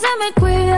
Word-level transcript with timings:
se 0.00 0.06
me 0.18 0.32
cuida, 0.32 0.69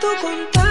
Borrado 0.00 0.50
tu 0.50 0.61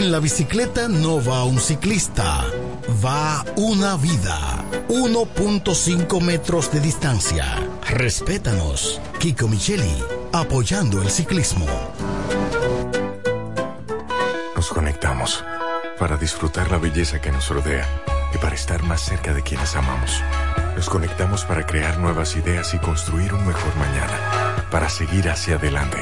En 0.00 0.10
la 0.10 0.18
bicicleta 0.18 0.88
no 0.88 1.22
va 1.22 1.44
un 1.44 1.60
ciclista, 1.60 2.42
va 3.04 3.44
una 3.56 3.98
vida. 3.98 4.64
1.5 4.88 6.22
metros 6.22 6.72
de 6.72 6.80
distancia. 6.80 7.44
Respétanos. 7.86 8.98
Kiko 9.18 9.46
Micheli, 9.46 10.02
apoyando 10.32 11.02
el 11.02 11.10
ciclismo. 11.10 11.66
Nos 14.56 14.68
conectamos 14.70 15.44
para 15.98 16.16
disfrutar 16.16 16.70
la 16.70 16.78
belleza 16.78 17.20
que 17.20 17.30
nos 17.30 17.50
rodea 17.50 17.86
y 18.34 18.38
para 18.38 18.54
estar 18.54 18.82
más 18.82 19.02
cerca 19.02 19.34
de 19.34 19.42
quienes 19.42 19.76
amamos. 19.76 20.22
Nos 20.76 20.88
conectamos 20.88 21.44
para 21.44 21.66
crear 21.66 21.98
nuevas 21.98 22.36
ideas 22.36 22.72
y 22.72 22.78
construir 22.78 23.34
un 23.34 23.46
mejor 23.46 23.76
mañana, 23.76 24.66
para 24.70 24.88
seguir 24.88 25.28
hacia 25.28 25.56
adelante. 25.56 25.98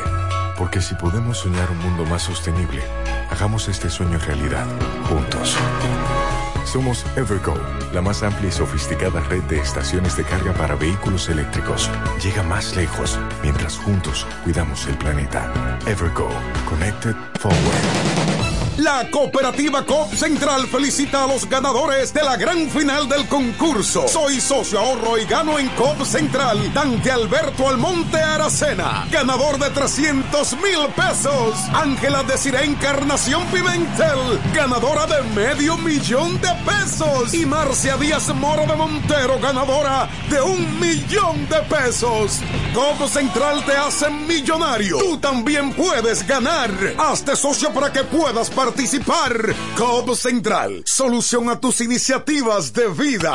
Porque 0.57 0.81
si 0.81 0.95
podemos 0.95 1.39
soñar 1.39 1.69
un 1.73 1.79
mundo 1.79 2.05
más 2.05 2.23
sostenible, 2.23 2.83
hagamos 3.39 3.69
este 3.69 3.89
sueño 3.89 4.19
realidad, 4.19 4.67
juntos. 5.09 5.57
Somos 6.65 7.07
Evergo, 7.15 7.55
la 7.95 8.03
más 8.03 8.25
amplia 8.25 8.49
y 8.49 8.53
sofisticada 8.53 9.21
red 9.21 9.45
de 9.45 9.61
estaciones 9.61 10.17
de 10.17 10.25
carga 10.25 10.53
para 10.55 10.75
vehículos 10.75 11.29
eléctricos. 11.29 11.89
Llega 12.21 12.43
más 12.43 12.75
lejos 12.75 13.17
mientras 13.45 13.79
juntos 13.79 14.27
cuidamos 14.43 14.89
el 14.89 14.99
planeta. 14.99 15.79
Evergo, 15.87 16.29
Connected 16.69 17.15
Forward. 17.39 18.48
La 18.79 19.11
cooperativa 19.11 19.85
COP 19.85 20.15
Central 20.15 20.69
felicita 20.69 21.25
a 21.25 21.27
los 21.27 21.49
ganadores 21.49 22.15
de 22.15 22.23
la 22.23 22.37
gran 22.37 22.71
final 22.71 23.09
del 23.09 23.27
concurso. 23.27 24.07
Soy 24.07 24.41
socio 24.41 24.79
ahorro 24.79 25.19
y 25.19 25.25
gano 25.25 25.59
en 25.59 25.69
COP 25.71 26.05
Central. 26.05 26.73
Dante 26.73 27.11
Alberto 27.11 27.69
Almonte 27.69 28.19
Aracena, 28.19 29.05
ganador 29.11 29.59
de 29.59 29.71
300 29.71 30.53
mil 30.59 30.87
pesos. 30.95 31.59
Ángela 31.75 32.23
Desiree 32.23 32.67
Encarnación 32.67 33.45
Pimentel, 33.47 34.41
ganadora 34.55 35.07
de 35.09 35.25
medio 35.35 35.77
millón 35.79 36.41
de 36.41 36.51
pesos. 36.65 37.35
Y 37.35 37.47
Marcia 37.47 37.97
Díaz 37.97 38.33
Moro 38.33 38.65
de 38.65 38.77
Montero, 38.77 39.41
ganadora 39.41 40.09
de 40.31 40.41
un 40.41 40.79
millón 40.79 41.49
de 41.49 41.59
pesos. 41.63 42.43
COP 42.75 43.09
Central 43.09 43.65
te 43.65 43.73
hace 43.73 44.09
millonario. 44.09 44.99
Tú 44.99 45.19
también 45.19 45.73
puedes 45.73 46.25
ganar. 46.25 46.71
Hazte 46.97 47.35
socio 47.35 47.73
para 47.73 47.93
que 47.93 48.05
puedas 48.05 48.49
participar. 48.51 48.68
COP 49.77 50.15
Central, 50.15 50.83
solución 50.85 51.49
a 51.49 51.59
tus 51.59 51.81
iniciativas 51.81 52.73
de 52.73 52.89
vida. 52.89 53.33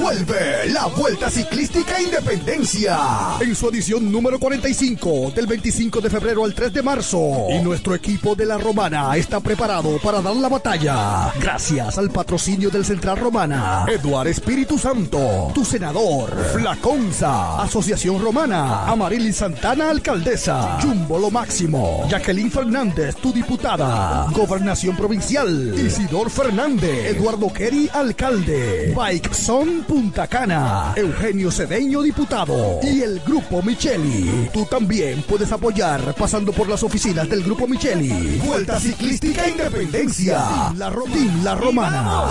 Vuelve 0.00 0.70
la 0.72 0.86
Vuelta 0.86 1.28
Ciclística 1.28 2.00
Independencia. 2.00 2.98
En 3.38 3.54
su 3.54 3.68
edición 3.68 4.10
número 4.10 4.38
45 4.38 5.32
del 5.34 5.46
25 5.46 6.00
de 6.00 6.08
febrero 6.08 6.44
al 6.44 6.54
3 6.54 6.72
de 6.72 6.82
marzo. 6.82 7.48
Y 7.50 7.58
nuestro 7.58 7.94
equipo 7.94 8.34
de 8.34 8.46
la 8.46 8.56
Romana 8.56 9.14
está 9.16 9.40
preparado 9.40 9.98
para 9.98 10.22
dar 10.22 10.34
la 10.36 10.48
batalla. 10.48 11.32
Gracias 11.38 11.98
al 11.98 12.10
patrocinio 12.10 12.70
del 12.70 12.86
Central 12.86 13.18
Romana, 13.18 13.84
Eduard 13.88 14.28
Espíritu 14.28 14.78
Santo, 14.78 15.52
tu 15.54 15.66
senador, 15.66 16.34
Flaconza, 16.54 17.60
Asociación 17.62 18.22
Romana, 18.22 18.86
Amarili 18.86 19.34
Santana, 19.34 19.90
alcaldesa, 19.90 20.78
Jumbo 20.80 21.18
Lo 21.18 21.30
Máximo, 21.30 22.06
Jacqueline 22.08 22.50
Fernández, 22.50 23.16
tu 23.16 23.32
diputada, 23.32 24.26
Gobernación 24.32 24.96
Provincial, 24.96 25.74
Isidor 25.76 26.30
Fernández, 26.30 27.16
Eduardo 27.16 27.52
Kerry, 27.52 27.90
alcalde, 27.92 28.94
Bike 28.96 29.34
Son 29.34 29.89
Punta 29.90 30.28
Cana, 30.28 30.92
Eugenio 30.94 31.50
Cedeño, 31.50 32.00
diputado, 32.00 32.78
y 32.80 33.02
el 33.02 33.18
Grupo 33.26 33.60
Micheli. 33.60 34.48
Tú 34.52 34.64
también 34.66 35.20
puedes 35.28 35.50
apoyar 35.50 36.14
pasando 36.14 36.52
por 36.52 36.68
las 36.68 36.84
oficinas 36.84 37.28
del 37.28 37.42
Grupo 37.42 37.66
Micheli. 37.66 38.40
Vuelta 38.46 38.78
Ciclística 38.78 39.48
Independencia. 39.48 40.72
La, 40.76 40.90
Ro- 40.90 41.06
La 41.42 41.56
Romana. 41.56 42.28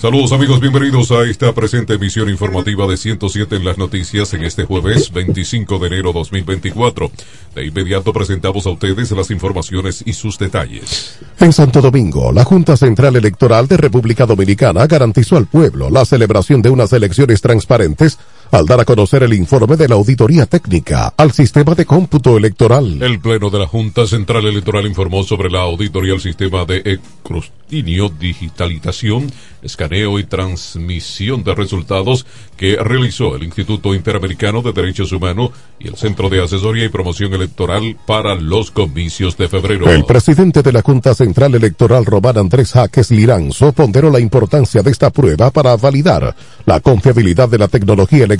Saludos 0.00 0.30
amigos, 0.30 0.60
bienvenidos 0.60 1.10
a 1.10 1.24
esta 1.24 1.52
presente 1.52 1.94
emisión 1.94 2.28
informativa 2.28 2.86
de 2.86 2.96
107 2.96 3.56
en 3.56 3.64
las 3.64 3.78
noticias 3.78 4.32
en 4.32 4.44
este 4.44 4.64
jueves 4.64 5.12
25 5.12 5.80
de 5.80 5.86
enero 5.88 6.12
2024. 6.12 7.10
De 7.56 7.66
inmediato 7.66 8.12
presentamos 8.12 8.64
a 8.66 8.70
ustedes 8.70 9.10
las 9.10 9.32
informaciones 9.32 10.04
y 10.06 10.12
sus 10.12 10.38
detalles. 10.38 11.18
En 11.40 11.52
Santo 11.52 11.80
Domingo, 11.80 12.30
la 12.30 12.44
Junta 12.44 12.76
Central 12.76 13.16
Electoral 13.16 13.66
de 13.66 13.76
República 13.76 14.24
Dominicana 14.24 14.86
garantizó 14.86 15.36
al 15.36 15.48
pueblo 15.48 15.90
la 15.90 16.04
celebración 16.04 16.62
de 16.62 16.70
unas 16.70 16.92
elecciones 16.92 17.40
transparentes 17.40 18.18
al 18.50 18.66
dar 18.66 18.80
a 18.80 18.84
conocer 18.84 19.22
el 19.22 19.34
informe 19.34 19.76
de 19.76 19.88
la 19.88 19.94
auditoría 19.94 20.46
técnica 20.46 21.12
al 21.16 21.32
sistema 21.32 21.74
de 21.74 21.84
cómputo 21.84 22.36
electoral. 22.36 23.02
El 23.02 23.20
Pleno 23.20 23.50
de 23.50 23.58
la 23.58 23.66
Junta 23.66 24.06
Central 24.06 24.46
Electoral 24.46 24.86
informó 24.86 25.22
sobre 25.22 25.50
la 25.50 25.60
auditoría 25.60 26.14
al 26.14 26.20
sistema 26.20 26.64
de 26.64 26.82
escrutinio, 26.84 28.08
digitalización, 28.08 29.30
escaneo 29.62 30.18
y 30.18 30.24
transmisión 30.24 31.44
de 31.44 31.54
resultados 31.54 32.26
que 32.56 32.76
realizó 32.76 33.36
el 33.36 33.44
Instituto 33.44 33.94
Interamericano 33.94 34.62
de 34.62 34.72
Derechos 34.72 35.12
Humanos 35.12 35.50
y 35.78 35.88
el 35.88 35.96
Centro 35.96 36.28
de 36.30 36.42
Asesoría 36.42 36.86
y 36.86 36.88
Promoción 36.88 37.34
Electoral 37.34 37.96
para 38.06 38.34
los 38.34 38.70
comicios 38.70 39.36
de 39.36 39.48
febrero. 39.48 39.90
El 39.90 40.04
presidente 40.04 40.62
de 40.62 40.72
la 40.72 40.82
Junta 40.82 41.14
Central 41.14 41.54
Electoral 41.54 42.06
Román 42.06 42.38
Andrés 42.38 42.72
Jaques 42.72 43.10
Liranzo 43.10 43.72
ponderó 43.72 44.10
la 44.10 44.20
importancia 44.20 44.82
de 44.82 44.90
esta 44.90 45.10
prueba 45.10 45.50
para 45.50 45.76
validar 45.76 46.34
la 46.64 46.80
confiabilidad 46.80 47.48
de 47.48 47.58
la 47.58 47.68
tecnología 47.68 48.24
electoral 48.24 48.37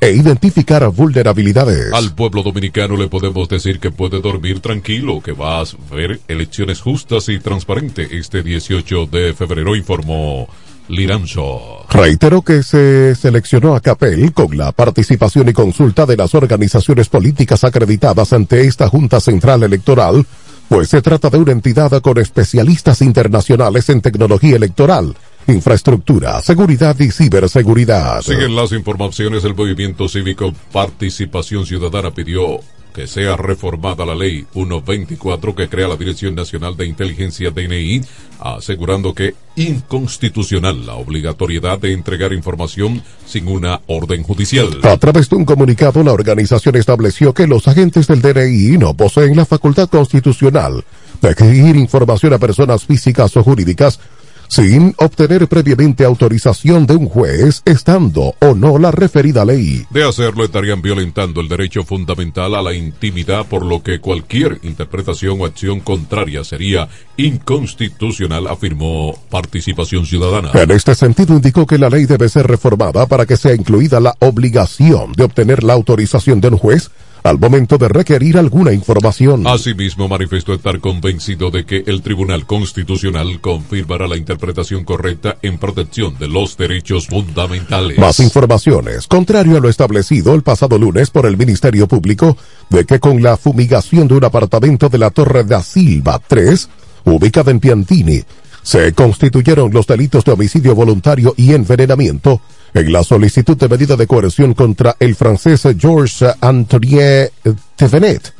e 0.00 0.10
identificar 0.12 0.86
vulnerabilidades. 0.88 1.92
Al 1.92 2.14
pueblo 2.14 2.42
dominicano 2.42 2.96
le 2.96 3.08
podemos 3.08 3.48
decir 3.48 3.80
que 3.80 3.90
puede 3.90 4.20
dormir 4.20 4.60
tranquilo, 4.60 5.20
que 5.20 5.32
va 5.32 5.60
a 5.60 5.64
ver 5.90 6.20
elecciones 6.28 6.80
justas 6.80 7.28
y 7.28 7.38
transparentes 7.38 8.10
este 8.12 8.42
18 8.42 9.06
de 9.06 9.34
febrero, 9.34 9.74
informó 9.74 10.48
Liranzo. 10.88 11.86
Reiteró 11.90 12.42
que 12.42 12.62
se 12.62 13.14
seleccionó 13.14 13.74
a 13.74 13.80
Capel 13.80 14.32
con 14.32 14.56
la 14.56 14.72
participación 14.72 15.48
y 15.48 15.52
consulta 15.52 16.06
de 16.06 16.16
las 16.16 16.34
organizaciones 16.34 17.08
políticas 17.08 17.64
acreditadas 17.64 18.32
ante 18.32 18.66
esta 18.66 18.88
Junta 18.88 19.20
Central 19.20 19.62
Electoral, 19.62 20.26
pues 20.68 20.88
se 20.88 21.02
trata 21.02 21.30
de 21.30 21.38
una 21.38 21.52
entidad 21.52 22.00
con 22.02 22.18
especialistas 22.18 23.00
internacionales 23.02 23.88
en 23.88 24.00
tecnología 24.00 24.56
electoral 24.56 25.16
infraestructura, 25.48 26.40
seguridad 26.42 26.98
y 26.98 27.10
ciberseguridad. 27.10 28.22
Siguen 28.22 28.56
las 28.56 28.72
informaciones 28.72 29.42
del 29.42 29.54
movimiento 29.54 30.08
cívico 30.08 30.52
Participación 30.72 31.66
Ciudadana 31.66 32.10
pidió 32.10 32.60
que 32.96 33.06
sea 33.06 33.36
reformada 33.36 34.06
la 34.06 34.14
ley 34.14 34.46
124 34.54 35.54
que 35.54 35.68
crea 35.68 35.86
la 35.86 35.96
Dirección 35.96 36.34
Nacional 36.34 36.78
de 36.78 36.86
Inteligencia 36.86 37.50
DNI, 37.50 38.00
asegurando 38.40 39.12
que 39.12 39.34
inconstitucional 39.54 40.86
la 40.86 40.94
obligatoriedad 40.94 41.78
de 41.78 41.92
entregar 41.92 42.32
información 42.32 43.02
sin 43.26 43.48
una 43.48 43.82
orden 43.86 44.22
judicial. 44.22 44.80
A 44.82 44.96
través 44.96 45.28
de 45.28 45.36
un 45.36 45.44
comunicado, 45.44 46.02
la 46.02 46.14
organización 46.14 46.76
estableció 46.76 47.34
que 47.34 47.46
los 47.46 47.68
agentes 47.68 48.06
del 48.06 48.22
DNI 48.22 48.78
no 48.78 48.94
poseen 48.94 49.36
la 49.36 49.44
facultad 49.44 49.90
constitucional 49.90 50.82
de 51.20 51.30
exigir 51.30 51.76
información 51.76 52.32
a 52.32 52.38
personas 52.38 52.86
físicas 52.86 53.36
o 53.36 53.42
jurídicas 53.42 54.00
sin 54.48 54.94
obtener 54.98 55.48
previamente 55.48 56.04
autorización 56.04 56.86
de 56.86 56.96
un 56.96 57.08
juez, 57.08 57.62
estando 57.64 58.34
o 58.40 58.54
no 58.54 58.78
la 58.78 58.90
referida 58.90 59.44
ley. 59.44 59.86
De 59.90 60.04
hacerlo 60.04 60.44
estarían 60.44 60.82
violentando 60.82 61.40
el 61.40 61.48
derecho 61.48 61.84
fundamental 61.84 62.54
a 62.54 62.62
la 62.62 62.74
intimidad, 62.74 63.46
por 63.46 63.64
lo 63.64 63.82
que 63.82 64.00
cualquier 64.00 64.58
interpretación 64.62 65.40
o 65.40 65.46
acción 65.46 65.80
contraria 65.80 66.44
sería 66.44 66.88
inconstitucional, 67.16 68.46
afirmó 68.46 69.14
Participación 69.30 70.06
Ciudadana. 70.06 70.50
En 70.54 70.70
este 70.70 70.94
sentido, 70.94 71.34
indicó 71.34 71.66
que 71.66 71.78
la 71.78 71.90
ley 71.90 72.06
debe 72.06 72.28
ser 72.28 72.46
reformada 72.46 73.06
para 73.06 73.26
que 73.26 73.36
sea 73.36 73.54
incluida 73.54 74.00
la 74.00 74.14
obligación 74.20 75.12
de 75.12 75.24
obtener 75.24 75.62
la 75.62 75.74
autorización 75.74 76.40
de 76.40 76.48
un 76.48 76.58
juez 76.58 76.90
al 77.26 77.38
momento 77.38 77.76
de 77.78 77.88
requerir 77.88 78.38
alguna 78.38 78.72
información. 78.72 79.46
Asimismo, 79.46 80.08
manifestó 80.08 80.54
estar 80.54 80.80
convencido 80.80 81.50
de 81.50 81.64
que 81.64 81.82
el 81.86 82.02
Tribunal 82.02 82.46
Constitucional 82.46 83.40
confirmará 83.40 84.06
la 84.06 84.16
interpretación 84.16 84.84
correcta 84.84 85.36
en 85.42 85.58
protección 85.58 86.18
de 86.18 86.28
los 86.28 86.56
derechos 86.56 87.08
fundamentales. 87.08 87.98
Más 87.98 88.20
informaciones. 88.20 89.06
Contrario 89.06 89.56
a 89.56 89.60
lo 89.60 89.68
establecido 89.68 90.34
el 90.34 90.42
pasado 90.42 90.78
lunes 90.78 91.10
por 91.10 91.26
el 91.26 91.36
Ministerio 91.36 91.88
Público, 91.88 92.36
de 92.70 92.84
que 92.84 93.00
con 93.00 93.22
la 93.22 93.36
fumigación 93.36 94.08
de 94.08 94.14
un 94.14 94.24
apartamento 94.24 94.88
de 94.88 94.98
la 94.98 95.10
Torre 95.10 95.44
da 95.44 95.62
Silva 95.62 96.20
3, 96.26 96.68
ubicada 97.04 97.50
en 97.50 97.60
Piantini, 97.60 98.22
se 98.62 98.92
constituyeron 98.92 99.72
los 99.72 99.86
delitos 99.86 100.24
de 100.24 100.32
homicidio 100.32 100.74
voluntario 100.74 101.34
y 101.36 101.54
envenenamiento 101.54 102.40
en 102.76 102.92
la 102.92 103.02
solicitud 103.02 103.56
de 103.56 103.70
medida 103.70 103.96
de 103.96 104.06
coerción 104.06 104.52
contra 104.52 104.96
el 105.00 105.14
francés 105.14 105.66
Georges 105.78 106.22
Antoine 106.42 107.30
Tevenet, 107.74 108.34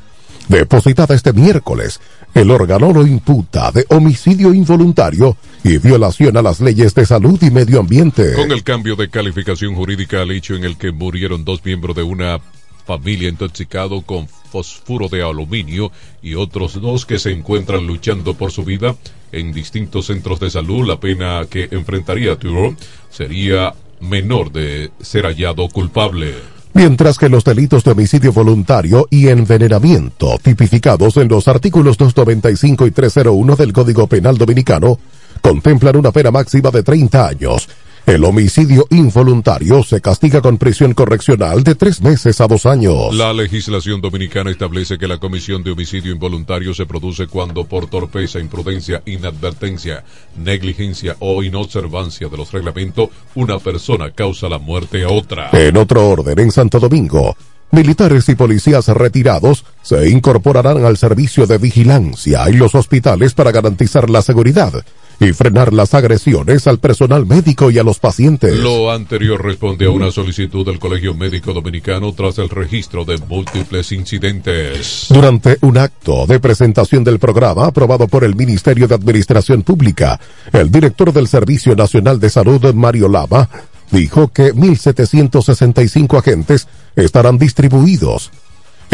depositada 0.48 1.14
este 1.14 1.32
miércoles. 1.32 1.98
El 2.34 2.50
órgano 2.50 2.92
lo 2.92 3.06
imputa 3.06 3.70
de 3.72 3.86
homicidio 3.88 4.52
involuntario 4.52 5.38
y 5.64 5.78
violación 5.78 6.36
a 6.36 6.42
las 6.42 6.60
leyes 6.60 6.94
de 6.94 7.06
salud 7.06 7.42
y 7.42 7.50
medio 7.50 7.80
ambiente. 7.80 8.34
Con 8.34 8.52
el 8.52 8.62
cambio 8.62 8.94
de 8.94 9.08
calificación 9.08 9.74
jurídica 9.74 10.20
al 10.20 10.30
hecho 10.30 10.54
en 10.54 10.64
el 10.64 10.76
que 10.76 10.92
murieron 10.92 11.42
dos 11.42 11.64
miembros 11.64 11.96
de 11.96 12.02
una 12.02 12.38
familia 12.84 13.30
intoxicado 13.30 14.02
con 14.02 14.28
fósforo 14.28 15.08
de 15.08 15.22
aluminio 15.22 15.90
y 16.22 16.34
otros 16.34 16.78
dos 16.80 17.06
que 17.06 17.18
se 17.18 17.32
encuentran 17.32 17.86
luchando 17.86 18.34
por 18.34 18.52
su 18.52 18.64
vida 18.64 18.96
en 19.32 19.52
distintos 19.52 20.06
centros 20.06 20.38
de 20.40 20.50
salud, 20.50 20.86
la 20.86 21.00
pena 21.00 21.46
que 21.48 21.68
enfrentaría 21.70 22.36
Turo 22.36 22.76
sería 23.10 23.74
menor 24.00 24.52
de 24.52 24.90
ser 25.00 25.24
hallado 25.24 25.68
culpable. 25.68 26.34
mientras 26.74 27.16
que 27.16 27.30
los 27.30 27.42
delitos 27.42 27.84
de 27.84 27.92
homicidio 27.92 28.32
voluntario 28.32 29.08
y 29.10 29.28
envenenamiento, 29.28 30.38
tipificados 30.42 31.16
en 31.16 31.28
los 31.28 31.48
artículos 31.48 31.96
295 31.96 32.86
y 32.86 32.90
301 32.90 33.56
del 33.56 33.72
Código 33.72 34.06
Penal 34.06 34.36
Dominicano, 34.36 34.98
contemplan 35.40 35.96
una 35.96 36.12
pena 36.12 36.30
máxima 36.30 36.70
de 36.70 36.82
30 36.82 37.28
años 37.28 37.68
el 38.06 38.24
homicidio 38.24 38.86
involuntario 38.90 39.82
se 39.82 40.00
castiga 40.00 40.40
con 40.40 40.58
prisión 40.58 40.94
correccional 40.94 41.64
de 41.64 41.74
tres 41.74 42.00
meses 42.00 42.40
a 42.40 42.46
dos 42.46 42.64
años. 42.64 43.12
La 43.12 43.32
legislación 43.32 44.00
dominicana 44.00 44.52
establece 44.52 44.96
que 44.96 45.08
la 45.08 45.18
comisión 45.18 45.64
de 45.64 45.72
homicidio 45.72 46.12
involuntario 46.12 46.72
se 46.72 46.86
produce 46.86 47.26
cuando 47.26 47.64
por 47.64 47.88
torpeza, 47.88 48.38
imprudencia, 48.38 49.02
inadvertencia, 49.06 50.04
negligencia 50.36 51.16
o 51.18 51.42
inobservancia 51.42 52.28
de 52.28 52.36
los 52.36 52.52
reglamentos, 52.52 53.08
una 53.34 53.58
persona 53.58 54.12
causa 54.12 54.48
la 54.48 54.60
muerte 54.60 55.02
a 55.02 55.08
otra. 55.08 55.50
En 55.52 55.76
otro 55.76 56.08
orden, 56.08 56.38
en 56.38 56.52
Santo 56.52 56.78
Domingo, 56.78 57.36
militares 57.72 58.28
y 58.28 58.36
policías 58.36 58.86
retirados 58.86 59.64
se 59.82 60.08
incorporarán 60.08 60.84
al 60.84 60.96
servicio 60.96 61.44
de 61.48 61.58
vigilancia 61.58 62.44
en 62.46 62.60
los 62.60 62.76
hospitales 62.76 63.34
para 63.34 63.50
garantizar 63.50 64.08
la 64.08 64.22
seguridad 64.22 64.84
y 65.20 65.32
frenar 65.32 65.72
las 65.72 65.94
agresiones 65.94 66.66
al 66.66 66.78
personal 66.78 67.26
médico 67.26 67.70
y 67.70 67.78
a 67.78 67.82
los 67.82 67.98
pacientes. 67.98 68.54
Lo 68.58 68.90
anterior 68.90 69.42
responde 69.42 69.86
a 69.86 69.90
una 69.90 70.10
solicitud 70.10 70.64
del 70.64 70.78
Colegio 70.78 71.14
Médico 71.14 71.52
Dominicano 71.52 72.12
tras 72.12 72.38
el 72.38 72.48
registro 72.48 73.04
de 73.04 73.18
múltiples 73.18 73.92
incidentes. 73.92 75.06
Durante 75.08 75.58
un 75.62 75.78
acto 75.78 76.26
de 76.26 76.40
presentación 76.40 77.04
del 77.04 77.18
programa 77.18 77.66
aprobado 77.66 78.08
por 78.08 78.24
el 78.24 78.34
Ministerio 78.34 78.86
de 78.86 78.94
Administración 78.94 79.62
Pública, 79.62 80.20
el 80.52 80.70
director 80.70 81.12
del 81.12 81.28
Servicio 81.28 81.74
Nacional 81.74 82.20
de 82.20 82.30
Salud, 82.30 82.74
Mario 82.74 83.08
Lama, 83.08 83.48
dijo 83.90 84.28
que 84.28 84.52
1.765 84.52 86.18
agentes 86.18 86.68
estarán 86.96 87.38
distribuidos 87.38 88.30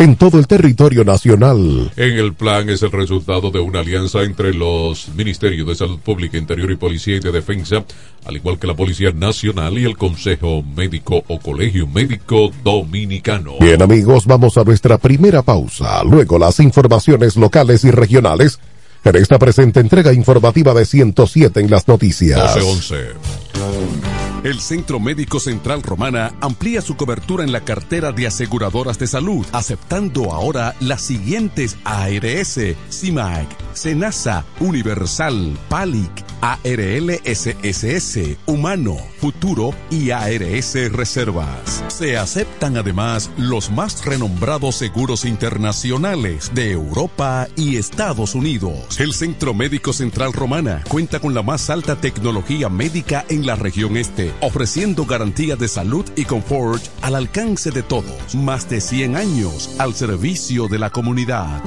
en 0.02 0.16
todo 0.16 0.40
el 0.40 0.49
territorio 0.49 1.04
nacional. 1.04 1.92
En 1.97 2.18
el 2.18 2.35
plan 2.35 2.68
es 2.68 2.82
el 2.82 2.90
resultado 2.90 3.52
de 3.52 3.61
una 3.61 3.78
alianza 3.80 4.23
entre 4.23 4.52
los 4.52 5.09
Ministerios 5.14 5.68
de 5.68 5.76
Salud 5.76 6.00
Pública, 6.00 6.37
Interior 6.37 6.73
y 6.73 6.76
Policía 6.76 7.16
y 7.16 7.21
de 7.21 7.30
Defensa, 7.30 7.85
al 8.25 8.35
igual 8.35 8.59
que 8.59 8.66
la 8.66 8.75
Policía 8.75 9.12
Nacional 9.12 9.78
y 9.78 9.85
el 9.85 9.97
Consejo 9.97 10.64
Médico 10.64 11.23
o 11.28 11.38
Colegio 11.38 11.87
Médico 11.87 12.50
Dominicano. 12.64 13.52
Bien 13.61 13.80
amigos, 13.80 14.26
vamos 14.26 14.59
a 14.59 14.64
nuestra 14.64 14.99
primera 14.99 15.42
pausa. 15.42 16.02
Luego 16.02 16.37
las 16.37 16.59
informaciones 16.59 17.37
locales 17.37 17.85
y 17.85 17.92
regionales 17.92 18.59
en 19.04 19.14
esta 19.14 19.38
presente 19.38 19.78
entrega 19.78 20.12
informativa 20.12 20.75
de 20.75 20.85
107 20.85 21.61
en 21.61 21.71
las 21.71 21.87
noticias. 21.87 22.56
1211. 22.56 24.32
El 24.44 24.61
Centro 24.61 24.99
Médico 24.99 25.38
Central 25.38 25.84
Romana 25.84 26.34
amplía 26.40 26.82
su 26.82 26.96
cobertura 26.96 27.44
en 27.44 27.52
la 27.52 27.61
cartera 27.61 28.11
de 28.11 28.26
aseguradoras 28.26 28.99
de 28.99 29.06
salud, 29.06 29.46
aceptando 29.52 30.32
ahora 30.32 30.75
las 30.80 31.02
siguientes 31.02 31.76
ARS, 31.84 32.58
CIMAC, 32.90 33.46
SENASA, 33.72 34.44
Universal, 34.58 35.56
PALIC, 35.68 36.25
ARL 36.40 37.20
SSS, 37.25 38.37
Humano, 38.46 38.96
Futuro 39.20 39.72
y 39.90 40.11
ARS 40.11 40.75
Reservas. 40.90 41.84
Se 41.87 42.16
aceptan 42.16 42.76
además 42.76 43.30
los 43.37 43.70
más 43.70 44.04
renombrados 44.04 44.75
seguros 44.75 45.25
internacionales 45.25 46.50
de 46.52 46.72
Europa 46.72 47.46
y 47.54 47.76
Estados 47.76 48.34
Unidos. 48.34 48.99
El 48.99 49.14
Centro 49.14 49.54
Médico 49.54 49.92
Central 49.92 50.32
Romana 50.32 50.82
cuenta 50.88 51.20
con 51.20 51.32
la 51.32 51.42
más 51.42 51.70
alta 51.70 52.00
tecnología 52.00 52.68
médica 52.68 53.25
en 53.28 53.46
la 53.46 53.54
región 53.54 53.96
este, 53.96 54.32
ofreciendo 54.41 55.05
garantía 55.05 55.57
de 55.57 55.69
salud 55.69 56.05
y 56.17 56.25
confort 56.25 56.83
al 57.03 57.15
alcance 57.15 57.71
de 57.71 57.83
todos. 57.83 58.35
Más 58.35 58.69
de 58.69 58.81
100 58.81 59.17
años 59.17 59.75
al 59.79 59.95
servicio 59.95 60.69
de 60.69 60.79
la 60.79 60.91
comunidad. 60.91 61.62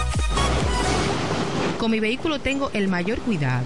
Con 1.80 1.90
mi 1.90 2.00
vehículo 2.00 2.38
tengo 2.38 2.70
el 2.74 2.88
mayor 2.88 3.18
cuidado. 3.20 3.66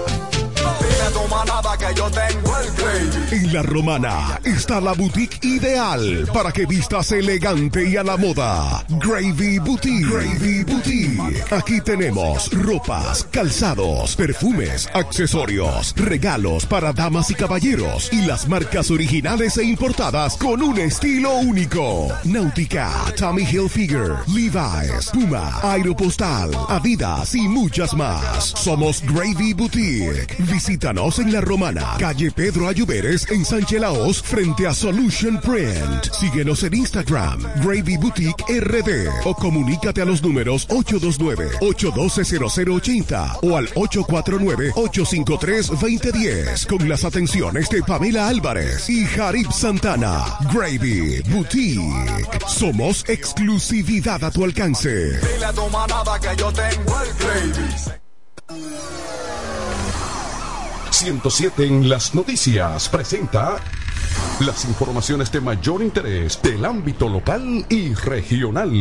En 3.31 3.53
la 3.53 3.61
romana 3.63 4.39
está 4.43 4.79
la 4.79 4.93
boutique 4.93 5.43
ideal 5.43 6.27
para 6.33 6.51
que 6.51 6.65
vistas 6.65 7.11
elegante 7.11 7.89
y 7.89 7.97
a 7.97 8.03
la 8.03 8.15
moda. 8.17 8.85
Gravy 8.87 9.59
Boutique. 9.59 10.05
Gravy 10.05 10.63
Boutique. 10.63 11.43
Aquí 11.51 11.81
tenemos 11.81 12.49
ropas, 12.53 13.25
calzados, 13.31 14.15
perfumes, 14.15 14.89
accesorios, 14.93 15.93
regalos 15.97 16.65
para 16.65 16.93
damas 16.93 17.29
y 17.29 17.35
caballeros 17.35 18.09
y 18.13 18.21
las 18.25 18.47
marcas 18.47 18.89
originales 18.89 19.57
e 19.57 19.63
importadas 19.63 20.37
con 20.37 20.61
un 20.61 20.79
estilo 20.79 21.35
único. 21.39 22.07
Náutica, 22.23 22.89
Tommy 23.17 23.43
Hilfiger, 23.43 24.17
Levi's, 24.27 25.09
Puma, 25.11 25.59
Aeropostal, 25.61 26.51
Adidas 26.69 27.35
y 27.35 27.47
muchas 27.47 27.93
más. 27.93 28.53
Somos 28.55 29.01
Gravy 29.01 29.53
Boutique. 29.53 30.35
Visítanos 30.39 31.00
en 31.01 31.33
La 31.33 31.41
Romana, 31.41 31.95
calle 31.97 32.29
Pedro 32.29 32.67
Ayuberes 32.67 33.25
en 33.31 33.43
Sánchez 33.43 33.81
Laos 33.81 34.21
frente 34.21 34.67
a 34.67 34.73
Solution 34.73 35.41
Print. 35.41 36.13
Síguenos 36.13 36.61
en 36.61 36.75
Instagram, 36.75 37.41
Gravy 37.63 37.97
Boutique 37.97 38.45
RD 38.47 39.09
o 39.25 39.33
comunícate 39.33 40.03
a 40.03 40.05
los 40.05 40.21
números 40.21 40.67
829-812-0080 40.69 43.39
o 43.41 43.57
al 43.57 43.67
849-853-2010 43.69 46.67
con 46.67 46.87
las 46.87 47.03
atenciones 47.03 47.67
de 47.69 47.81
Pamela 47.81 48.27
Álvarez 48.27 48.87
y 48.87 49.03
Jarib 49.05 49.51
Santana. 49.51 50.23
Gravy 50.53 51.19
Boutique. 51.29 51.81
Somos 52.47 53.03
exclusividad 53.09 54.23
a 54.23 54.29
tu 54.29 54.43
alcance. 54.43 55.19
Dile 55.19 55.45
a 55.45 55.51
tu 55.51 55.67
manada 55.69 56.19
que 56.19 56.35
yo 56.37 56.53
tengo 56.53 57.01
el 57.01 57.11
gravy. 57.17 57.71
107 61.01 61.65
en 61.65 61.89
las 61.89 62.13
noticias 62.13 62.87
presenta 62.87 63.57
las 64.39 64.65
informaciones 64.65 65.31
de 65.31 65.41
mayor 65.41 65.81
interés 65.81 66.39
del 66.43 66.63
ámbito 66.63 67.09
local 67.09 67.65
y 67.69 67.95
regional. 67.95 68.71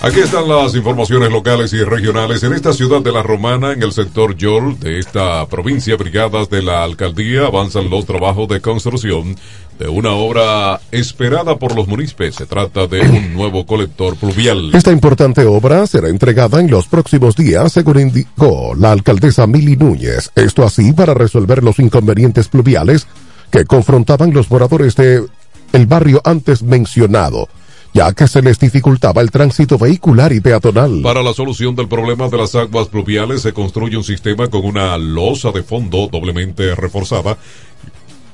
Aquí 0.00 0.20
están 0.20 0.48
las 0.48 0.74
informaciones 0.74 1.30
locales 1.30 1.74
y 1.74 1.84
regionales. 1.84 2.44
En 2.44 2.54
esta 2.54 2.72
ciudad 2.72 3.02
de 3.02 3.12
La 3.12 3.22
Romana, 3.22 3.72
en 3.72 3.82
el 3.82 3.92
sector 3.92 4.34
Yol 4.36 4.80
de 4.80 5.00
esta 5.00 5.44
provincia, 5.48 5.96
brigadas 5.96 6.48
de 6.48 6.62
la 6.62 6.82
alcaldía 6.82 7.48
avanzan 7.48 7.90
los 7.90 8.06
trabajos 8.06 8.48
de 8.48 8.62
construcción 8.62 9.36
de 9.78 9.88
una 9.88 10.12
obra 10.12 10.80
esperada 10.90 11.58
por 11.58 11.74
los 11.74 11.86
municipios. 11.86 12.36
Se 12.36 12.46
trata 12.46 12.86
de 12.86 13.00
un 13.00 13.34
nuevo 13.34 13.66
colector 13.66 14.16
pluvial. 14.16 14.74
Esta 14.74 14.92
importante 14.92 15.44
obra 15.44 15.86
será 15.86 16.08
entregada 16.08 16.60
en 16.60 16.70
los 16.70 16.86
próximos 16.86 17.36
días, 17.36 17.72
según 17.72 18.00
indicó 18.00 18.74
la 18.74 18.92
alcaldesa 18.92 19.46
Mili 19.46 19.76
Núñez. 19.76 20.30
Esto 20.34 20.64
así 20.64 20.92
para 20.92 21.14
resolver 21.14 21.62
los 21.62 21.78
inconvenientes 21.78 22.48
pluviales 22.48 23.06
que 23.50 23.64
confrontaban 23.64 24.32
los 24.32 24.50
moradores 24.50 24.96
de 24.96 25.24
el 25.72 25.86
barrio 25.86 26.20
antes 26.24 26.62
mencionado 26.62 27.48
ya 27.96 28.12
que 28.12 28.28
se 28.28 28.42
les 28.42 28.58
dificultaba 28.58 29.22
el 29.22 29.30
tránsito 29.30 29.78
vehicular 29.78 30.30
y 30.30 30.40
peatonal. 30.40 31.00
Para 31.02 31.22
la 31.22 31.32
solución 31.32 31.74
del 31.74 31.88
problema 31.88 32.28
de 32.28 32.36
las 32.36 32.54
aguas 32.54 32.88
pluviales 32.88 33.40
se 33.40 33.54
construye 33.54 33.96
un 33.96 34.04
sistema 34.04 34.48
con 34.48 34.66
una 34.66 34.98
losa 34.98 35.50
de 35.50 35.62
fondo 35.62 36.06
doblemente 36.12 36.74
reforzada 36.74 37.38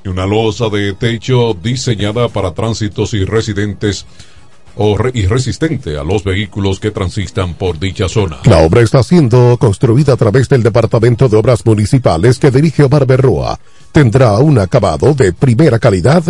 y 0.04 0.08
una 0.08 0.26
losa 0.26 0.68
de 0.68 0.94
techo 0.94 1.54
diseñada 1.54 2.28
para 2.28 2.52
tránsitos 2.52 3.14
y 3.14 3.24
residentes 3.24 4.06
o 4.76 4.96
y 5.12 5.26
resistente 5.26 5.98
a 5.98 6.04
los 6.04 6.24
vehículos 6.24 6.80
que 6.80 6.90
transitan 6.90 7.54
por 7.54 7.78
dicha 7.78 8.08
zona. 8.08 8.38
La 8.44 8.58
obra 8.58 8.80
está 8.80 9.02
siendo 9.02 9.56
construida 9.58 10.14
a 10.14 10.16
través 10.16 10.48
del 10.48 10.62
Departamento 10.62 11.28
de 11.28 11.36
Obras 11.36 11.64
Municipales 11.66 12.38
que 12.38 12.50
dirige 12.50 12.82
Omar 12.82 13.06
Berroa. 13.06 13.58
Tendrá 13.92 14.38
un 14.38 14.58
acabado 14.58 15.14
de 15.14 15.32
primera 15.32 15.78
calidad 15.78 16.24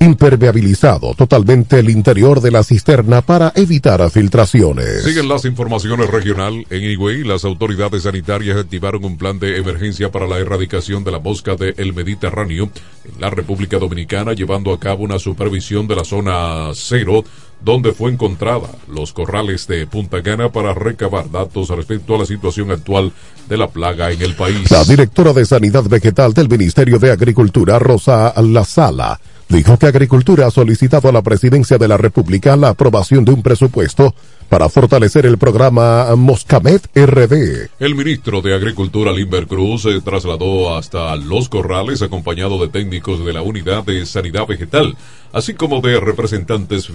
impermeabilizado 0.00 1.14
totalmente 1.14 1.78
el 1.78 1.90
interior 1.90 2.40
de 2.40 2.50
la 2.50 2.62
cisterna 2.62 3.22
para 3.22 3.52
evitar 3.56 4.08
filtraciones. 4.10 5.02
Siguen 5.02 5.28
las 5.28 5.44
informaciones 5.44 6.10
regional. 6.10 6.66
En 6.70 6.82
Higüey, 6.82 7.24
las 7.24 7.44
autoridades 7.44 8.02
sanitarias 8.02 8.56
activaron 8.56 9.04
un 9.04 9.16
plan 9.16 9.38
de 9.38 9.58
emergencia 9.58 10.10
para 10.10 10.26
la 10.26 10.38
erradicación 10.38 11.04
de 11.04 11.10
la 11.10 11.20
mosca 11.20 11.56
del 11.56 11.94
Mediterráneo 11.94 12.70
en 13.04 13.20
la 13.20 13.30
República 13.30 13.78
Dominicana, 13.78 14.32
llevando 14.32 14.72
a 14.72 14.80
cabo 14.80 15.04
una 15.04 15.18
supervisión 15.18 15.86
de 15.86 15.96
la 15.96 16.04
zona 16.04 16.70
cero 16.74 17.24
donde 17.64 17.92
fue 17.92 18.10
encontrada 18.10 18.68
los 18.88 19.12
corrales 19.12 19.66
de 19.66 19.86
Punta 19.86 20.20
Gana 20.20 20.50
para 20.50 20.74
recabar 20.74 21.30
datos 21.30 21.70
respecto 21.70 22.14
a 22.14 22.18
la 22.18 22.26
situación 22.26 22.70
actual 22.70 23.12
de 23.48 23.56
la 23.56 23.68
plaga 23.68 24.10
en 24.10 24.20
el 24.20 24.34
país. 24.34 24.70
La 24.70 24.84
directora 24.84 25.32
de 25.32 25.46
Sanidad 25.46 25.84
Vegetal 25.84 26.34
del 26.34 26.48
Ministerio 26.48 26.98
de 26.98 27.10
Agricultura, 27.10 27.78
Rosa 27.78 28.34
Lazala, 28.42 29.18
dijo 29.54 29.78
que 29.78 29.86
Agricultura 29.86 30.48
ha 30.48 30.50
solicitado 30.50 31.08
a 31.08 31.12
la 31.12 31.22
Presidencia 31.22 31.78
de 31.78 31.86
la 31.86 31.96
República 31.96 32.56
la 32.56 32.70
aprobación 32.70 33.24
de 33.24 33.30
un 33.30 33.42
presupuesto 33.42 34.12
para 34.48 34.68
fortalecer 34.68 35.26
el 35.26 35.38
programa 35.38 36.14
Moscamet 36.16 36.88
RD. 36.92 37.70
El 37.78 37.94
ministro 37.94 38.42
de 38.42 38.52
Agricultura, 38.52 39.12
Limber 39.12 39.46
Cruz, 39.46 39.82
se 39.82 40.00
trasladó 40.00 40.76
hasta 40.76 41.14
Los 41.14 41.48
Corrales 41.48 42.02
acompañado 42.02 42.58
de 42.58 42.66
técnicos 42.66 43.24
de 43.24 43.32
la 43.32 43.42
Unidad 43.42 43.84
de 43.84 44.04
Sanidad 44.06 44.46
Vegetal, 44.48 44.96
así 45.32 45.54
como 45.54 45.80
de 45.80 46.00
representantes 46.00 46.90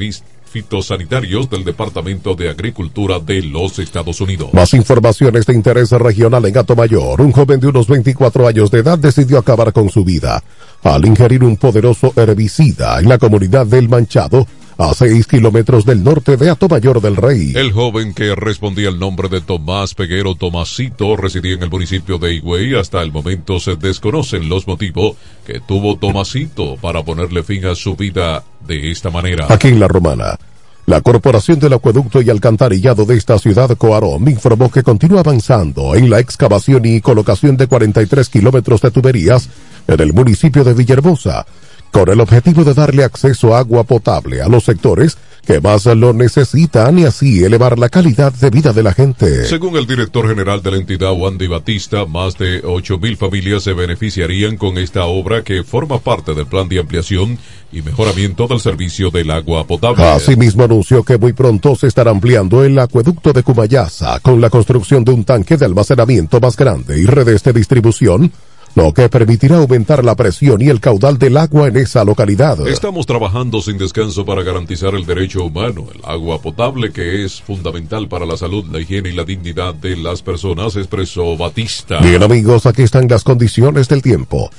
fitosanitarios 0.49 1.49
del 1.49 1.63
Departamento 1.63 2.35
de 2.35 2.49
Agricultura 2.49 3.19
de 3.19 3.43
los 3.43 3.79
Estados 3.79 4.19
Unidos. 4.19 4.53
Más 4.53 4.73
informaciones 4.73 5.45
de 5.45 5.53
interés 5.53 5.91
regional 5.91 6.43
en 6.45 6.53
Gato 6.53 6.75
Mayor. 6.75 7.21
Un 7.21 7.31
joven 7.31 7.59
de 7.59 7.67
unos 7.67 7.87
24 7.87 8.47
años 8.47 8.71
de 8.71 8.79
edad 8.79 8.97
decidió 8.97 9.37
acabar 9.37 9.71
con 9.71 9.89
su 9.89 10.03
vida 10.03 10.43
al 10.83 11.05
ingerir 11.05 11.43
un 11.43 11.57
poderoso 11.57 12.13
herbicida 12.15 12.99
en 12.99 13.09
la 13.09 13.17
comunidad 13.17 13.65
del 13.65 13.89
Manchado, 13.89 14.47
a 14.79 14.93
seis 14.93 15.27
kilómetros 15.27 15.83
del 15.83 16.01
norte 16.05 16.37
de 16.37 16.49
Atomayor 16.49 17.01
del 17.01 17.17
Rey. 17.17 17.51
El 17.53 17.73
joven 17.73 18.13
que 18.13 18.33
respondía 18.33 18.87
el 18.87 18.97
nombre 18.97 19.27
de 19.27 19.41
Tomás 19.41 19.93
Peguero 19.93 20.35
Tomasito 20.35 21.17
residía 21.17 21.55
en 21.55 21.63
el 21.63 21.69
municipio 21.69 22.17
de 22.17 22.35
Higüey. 22.35 22.75
Hasta 22.75 23.01
el 23.01 23.11
momento 23.11 23.59
se 23.59 23.75
desconocen 23.75 24.47
los 24.47 24.67
motivos 24.67 25.17
que 25.45 25.59
tuvo 25.59 25.97
Tomasito 25.97 26.77
para 26.77 27.03
ponerle 27.03 27.43
fin 27.43 27.65
a 27.65 27.75
su 27.75 27.97
vida 27.97 28.41
de 28.65 28.89
esta 28.89 29.09
manera. 29.09 29.47
Aquí 29.49 29.67
en 29.67 29.81
La 29.81 29.89
Romana. 29.89 30.39
La 30.85 31.01
Corporación 31.01 31.59
del 31.59 31.73
Acueducto 31.73 32.21
y 32.21 32.29
Alcantarillado 32.29 33.05
de 33.05 33.17
esta 33.17 33.37
ciudad, 33.37 33.77
Coarón, 33.77 34.29
informó 34.29 34.71
que 34.71 34.81
continúa 34.81 35.19
avanzando 35.19 35.93
en 35.93 36.09
la 36.09 36.19
excavación 36.19 36.85
y 36.85 37.01
colocación 37.01 37.57
de 37.57 37.67
43 37.67 38.29
kilómetros 38.29 38.81
de 38.81 38.91
tuberías 38.91 39.49
en 39.87 39.99
el 39.99 40.13
municipio 40.13 40.63
de 40.63 40.73
Villahermosa, 40.73 41.45
con 41.91 42.09
el 42.09 42.19
objetivo 42.19 42.63
de 42.63 42.73
darle 42.73 43.03
acceso 43.03 43.55
a 43.55 43.59
agua 43.59 43.83
potable 43.83 44.41
a 44.41 44.47
los 44.47 44.63
sectores 44.63 45.17
que 45.45 45.61
más 45.61 45.85
lo 45.87 46.13
necesitan 46.13 46.99
y 46.99 47.05
así 47.05 47.43
elevar 47.43 47.79
la 47.79 47.89
calidad 47.89 48.31
de 48.31 48.51
vida 48.51 48.71
de 48.71 48.83
la 48.83 48.93
gente. 48.93 49.45
Según 49.45 49.77
el 49.77 49.87
director 49.87 50.27
general 50.27 50.61
de 50.61 50.71
la 50.71 50.77
entidad, 50.77 51.11
Wandy 51.11 51.47
Batista, 51.47 52.05
más 52.05 52.37
de 52.37 52.61
8.000 52.61 53.17
familias 53.17 53.63
se 53.63 53.73
beneficiarían 53.73 54.57
con 54.57 54.77
esta 54.77 55.05
obra 55.05 55.43
que 55.43 55.63
forma 55.63 55.99
parte 55.99 56.35
del 56.35 56.45
plan 56.45 56.69
de 56.69 56.79
ampliación 56.79 57.39
y 57.71 57.81
mejoramiento 57.81 58.47
del 58.47 58.59
servicio 58.59 59.09
del 59.09 59.31
agua 59.31 59.65
potable. 59.65 60.03
Asimismo 60.03 60.65
anunció 60.65 61.03
que 61.03 61.17
muy 61.17 61.33
pronto 61.33 61.75
se 61.75 61.87
estará 61.87 62.11
ampliando 62.11 62.63
el 62.63 62.77
acueducto 62.77 63.33
de 63.33 63.41
Cumayasa 63.41 64.19
con 64.19 64.39
la 64.41 64.51
construcción 64.51 65.03
de 65.03 65.13
un 65.13 65.23
tanque 65.23 65.57
de 65.57 65.65
almacenamiento 65.65 66.39
más 66.39 66.55
grande 66.57 66.99
y 66.99 67.05
redes 67.05 67.43
de 67.43 67.53
distribución 67.53 68.31
lo 68.75 68.93
que 68.93 69.09
permitirá 69.09 69.57
aumentar 69.57 70.03
la 70.05 70.15
presión 70.15 70.61
y 70.61 70.69
el 70.69 70.79
caudal 70.79 71.17
del 71.17 71.37
agua 71.37 71.67
en 71.67 71.77
esa 71.77 72.03
localidad. 72.03 72.67
Estamos 72.67 73.05
trabajando 73.05 73.61
sin 73.61 73.77
descanso 73.77 74.25
para 74.25 74.43
garantizar 74.43 74.93
el 74.95 75.05
derecho 75.05 75.43
humano, 75.43 75.87
el 75.93 76.01
agua 76.03 76.41
potable 76.41 76.91
que 76.91 77.25
es 77.25 77.41
fundamental 77.41 78.07
para 78.07 78.25
la 78.25 78.37
salud, 78.37 78.65
la 78.71 78.79
higiene 78.79 79.09
y 79.09 79.13
la 79.13 79.23
dignidad 79.23 79.73
de 79.73 79.97
las 79.97 80.21
personas, 80.21 80.75
expresó 80.75 81.35
Batista. 81.35 81.99
Bien 81.99 82.23
amigos, 82.23 82.65
aquí 82.65 82.83
están 82.83 83.07
las 83.07 83.23
condiciones 83.23 83.87
del 83.87 84.01
tiempo. 84.01 84.49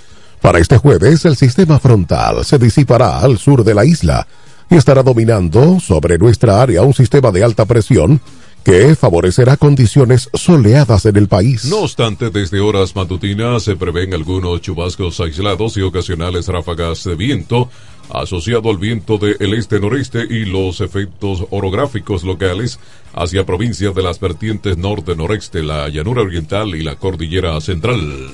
Para 0.40 0.58
este 0.58 0.78
jueves 0.78 1.24
el 1.24 1.36
sistema 1.36 1.78
frontal 1.78 2.44
se 2.44 2.58
disipará 2.58 3.20
al 3.20 3.38
sur 3.38 3.62
de 3.62 3.74
la 3.74 3.84
isla 3.84 4.26
y 4.70 4.76
estará 4.76 5.02
dominando 5.02 5.80
sobre 5.80 6.16
nuestra 6.16 6.62
área 6.62 6.82
un 6.82 6.94
sistema 6.94 7.30
de 7.30 7.44
alta 7.44 7.64
presión 7.66 8.20
que 8.64 8.94
favorecerá 8.94 9.56
condiciones 9.56 10.28
soleadas 10.34 11.06
en 11.06 11.16
el 11.16 11.28
país. 11.28 11.64
No 11.66 11.78
obstante, 11.78 12.30
desde 12.30 12.60
horas 12.60 12.94
matutinas 12.94 13.62
se 13.62 13.76
prevén 13.76 14.14
algunos 14.14 14.60
chubascos 14.60 15.20
aislados 15.20 15.76
y 15.76 15.82
ocasionales 15.82 16.48
ráfagas 16.48 17.04
de 17.04 17.14
viento 17.14 17.68
asociado 18.12 18.70
al 18.70 18.78
viento 18.78 19.18
del 19.18 19.54
este-noreste 19.54 20.24
y 20.28 20.44
los 20.44 20.80
efectos 20.80 21.44
orográficos 21.50 22.24
locales 22.24 22.78
hacia 23.14 23.46
provincias 23.46 23.94
de 23.94 24.02
las 24.02 24.20
vertientes 24.20 24.76
norte-noreste, 24.76 25.62
la 25.62 25.88
llanura 25.88 26.22
oriental 26.22 26.74
y 26.74 26.82
la 26.82 26.96
cordillera 26.96 27.60
central. 27.60 28.30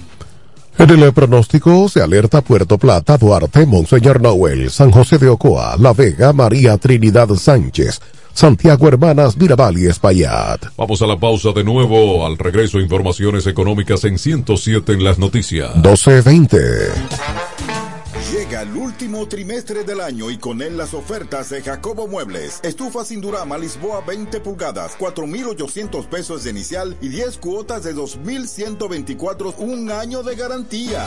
En 0.78 0.90
el 0.90 1.12
pronóstico 1.14 1.88
se 1.88 2.02
alerta 2.02 2.42
Puerto 2.42 2.76
Plata, 2.76 3.16
Duarte, 3.16 3.64
Monseñor 3.64 4.20
Noel, 4.20 4.70
San 4.70 4.90
José 4.90 5.16
de 5.16 5.28
Ocoa, 5.28 5.74
La 5.78 5.94
Vega, 5.94 6.34
María 6.34 6.76
Trinidad 6.76 7.28
Sánchez, 7.34 8.00
Santiago 8.36 8.86
Hermanas 8.86 9.34
Mirabal 9.38 9.78
y 9.78 9.86
Espaillat. 9.86 10.60
Vamos 10.76 11.00
a 11.00 11.06
la 11.06 11.18
pausa 11.18 11.52
de 11.52 11.64
nuevo. 11.64 12.26
Al 12.26 12.36
regreso, 12.36 12.78
informaciones 12.78 13.46
económicas 13.46 14.04
en 14.04 14.18
107 14.18 14.92
en 14.92 15.04
las 15.04 15.18
noticias. 15.18 15.74
1220. 15.76 16.58
Llega 18.30 18.60
el 18.60 18.76
último 18.76 19.26
trimestre 19.26 19.84
del 19.84 20.02
año 20.02 20.30
y 20.30 20.36
con 20.36 20.60
él 20.60 20.76
las 20.76 20.92
ofertas 20.92 21.48
de 21.48 21.62
Jacobo 21.62 22.08
Muebles. 22.08 22.60
Estufa 22.62 23.06
sin 23.06 23.22
Durama 23.22 23.56
Lisboa 23.56 24.02
20 24.06 24.40
pulgadas, 24.40 24.96
4,800 24.98 26.04
pesos 26.04 26.44
de 26.44 26.50
inicial 26.50 26.94
y 27.00 27.08
10 27.08 27.38
cuotas 27.38 27.84
de 27.84 27.94
2,124, 27.94 29.54
un 29.60 29.90
año 29.90 30.22
de 30.22 30.36
garantía. 30.36 31.06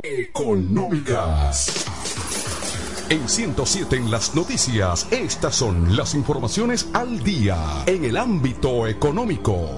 Económicas. 0.02 1.86
En 3.08 3.28
107 3.28 3.96
en 3.96 4.10
las 4.10 4.34
noticias, 4.36 5.06
estas 5.10 5.56
son 5.56 5.96
las 5.96 6.14
informaciones 6.14 6.88
al 6.92 7.24
día 7.24 7.56
en 7.86 8.04
el 8.04 8.16
ámbito 8.16 8.86
económico. 8.86 9.76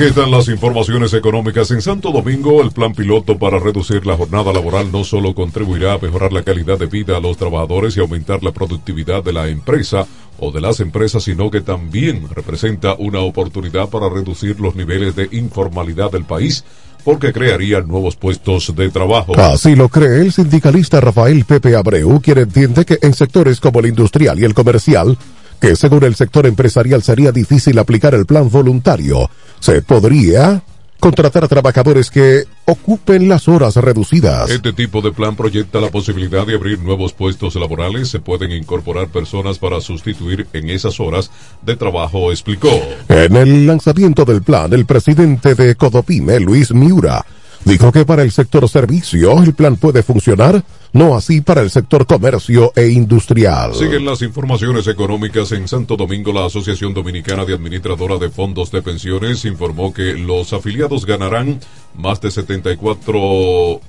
Están 0.00 0.30
las 0.30 0.48
informaciones 0.48 1.12
económicas. 1.12 1.70
En 1.72 1.82
Santo 1.82 2.10
Domingo, 2.10 2.62
el 2.62 2.70
plan 2.70 2.94
piloto 2.94 3.38
para 3.38 3.58
reducir 3.58 4.06
la 4.06 4.16
jornada 4.16 4.50
laboral 4.50 4.90
no 4.90 5.04
solo 5.04 5.34
contribuirá 5.34 5.92
a 5.92 5.98
mejorar 5.98 6.32
la 6.32 6.42
calidad 6.42 6.78
de 6.78 6.86
vida 6.86 7.18
a 7.18 7.20
los 7.20 7.36
trabajadores 7.36 7.96
y 7.96 8.00
aumentar 8.00 8.42
la 8.42 8.50
productividad 8.50 9.22
de 9.22 9.34
la 9.34 9.48
empresa 9.48 10.06
o 10.38 10.50
de 10.52 10.62
las 10.62 10.80
empresas, 10.80 11.24
sino 11.24 11.50
que 11.50 11.60
también 11.60 12.26
representa 12.34 12.94
una 12.94 13.20
oportunidad 13.20 13.90
para 13.90 14.08
reducir 14.08 14.58
los 14.58 14.74
niveles 14.74 15.14
de 15.14 15.28
informalidad 15.32 16.10
del 16.10 16.24
país 16.24 16.64
porque 17.04 17.34
crearía 17.34 17.82
nuevos 17.82 18.16
puestos 18.16 18.74
de 18.74 18.88
trabajo. 18.88 19.38
Así 19.38 19.76
lo 19.76 19.90
cree 19.90 20.22
el 20.22 20.32
sindicalista 20.32 21.02
Rafael 21.02 21.44
Pepe 21.44 21.76
Abreu, 21.76 22.22
quien 22.22 22.38
entiende 22.38 22.86
que 22.86 22.98
en 23.02 23.12
sectores 23.12 23.60
como 23.60 23.80
el 23.80 23.86
industrial 23.86 24.40
y 24.40 24.44
el 24.44 24.54
comercial, 24.54 25.18
que 25.60 25.76
según 25.76 26.04
el 26.04 26.14
sector 26.14 26.46
empresarial 26.46 27.02
sería 27.02 27.32
difícil 27.32 27.78
aplicar 27.78 28.14
el 28.14 28.24
plan 28.24 28.48
voluntario, 28.48 29.28
se 29.60 29.82
podría 29.82 30.62
contratar 31.00 31.44
a 31.44 31.48
trabajadores 31.48 32.10
que 32.10 32.44
ocupen 32.66 33.28
las 33.28 33.48
horas 33.48 33.74
reducidas. 33.76 34.50
Este 34.50 34.72
tipo 34.72 35.00
de 35.00 35.12
plan 35.12 35.34
proyecta 35.34 35.80
la 35.80 35.88
posibilidad 35.88 36.46
de 36.46 36.54
abrir 36.54 36.78
nuevos 36.80 37.14
puestos 37.14 37.54
laborales. 37.56 38.08
Se 38.08 38.20
pueden 38.20 38.52
incorporar 38.52 39.08
personas 39.08 39.58
para 39.58 39.80
sustituir 39.80 40.46
en 40.52 40.68
esas 40.68 41.00
horas 41.00 41.30
de 41.62 41.74
trabajo, 41.76 42.30
explicó. 42.30 42.70
En 43.08 43.34
el 43.34 43.66
lanzamiento 43.66 44.24
del 44.24 44.42
plan, 44.42 44.72
el 44.72 44.84
presidente 44.84 45.54
de 45.54 45.74
Codopime, 45.74 46.38
Luis 46.38 46.72
Miura, 46.72 47.24
dijo 47.64 47.92
que 47.92 48.04
para 48.04 48.22
el 48.22 48.32
sector 48.32 48.68
servicio 48.68 49.42
el 49.42 49.54
plan 49.54 49.76
puede 49.76 50.02
funcionar, 50.02 50.64
no 50.92 51.16
así 51.16 51.40
para 51.40 51.60
el 51.60 51.70
sector 51.70 52.06
comercio 52.06 52.72
e 52.74 52.88
industrial. 52.88 53.74
Siguen 53.74 54.04
las 54.04 54.22
informaciones 54.22 54.86
económicas 54.86 55.52
en 55.52 55.68
Santo 55.68 55.96
Domingo. 55.96 56.32
La 56.32 56.46
Asociación 56.46 56.94
Dominicana 56.94 57.44
de 57.44 57.54
Administradora 57.54 58.18
de 58.18 58.30
Fondos 58.30 58.70
de 58.70 58.82
Pensiones 58.82 59.44
informó 59.44 59.92
que 59.92 60.14
los 60.14 60.52
afiliados 60.52 61.06
ganarán 61.06 61.60
más 61.94 62.20
de 62.20 62.30
74 62.30 63.80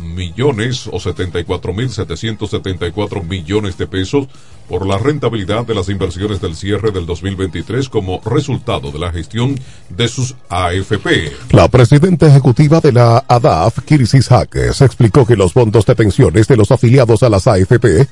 millones 0.00 0.88
o 0.90 0.98
74 0.98 1.72
mil 1.74 1.90
774 1.90 3.22
millones 3.22 3.76
de 3.76 3.86
pesos 3.86 4.28
por 4.70 4.86
la 4.86 4.96
rentabilidad 4.98 5.66
de 5.66 5.74
las 5.74 5.88
inversiones 5.88 6.40
del 6.40 6.54
cierre 6.54 6.92
del 6.92 7.04
2023 7.04 7.88
como 7.88 8.20
resultado 8.24 8.92
de 8.92 9.00
la 9.00 9.10
gestión 9.10 9.58
de 9.88 10.06
sus 10.06 10.36
AFP. 10.48 11.32
La 11.50 11.66
presidenta 11.66 12.28
ejecutiva 12.28 12.78
de 12.78 12.92
la 12.92 13.24
ADAF, 13.26 13.80
Kirsis 13.84 14.28
Jaques, 14.28 14.80
explicó 14.80 15.26
que 15.26 15.34
los 15.34 15.52
fondos 15.52 15.84
de 15.86 15.96
pensiones 15.96 16.46
de 16.46 16.56
los 16.56 16.70
afiliados 16.70 17.24
a 17.24 17.28
las 17.28 17.48
AFP, 17.48 18.06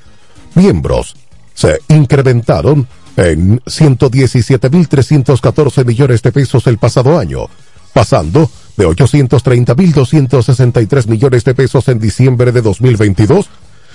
miembros, 0.56 1.14
se 1.54 1.78
incrementaron 1.88 2.88
en 3.16 3.60
117.314 3.60 5.84
millones 5.84 6.22
de 6.22 6.32
pesos 6.32 6.66
el 6.66 6.78
pasado 6.78 7.20
año, 7.20 7.46
pasando 7.92 8.50
de 8.76 8.84
830.263 8.84 11.06
millones 11.06 11.44
de 11.44 11.54
pesos 11.54 11.86
en 11.86 12.00
diciembre 12.00 12.50
de 12.50 12.62
2022 12.62 13.48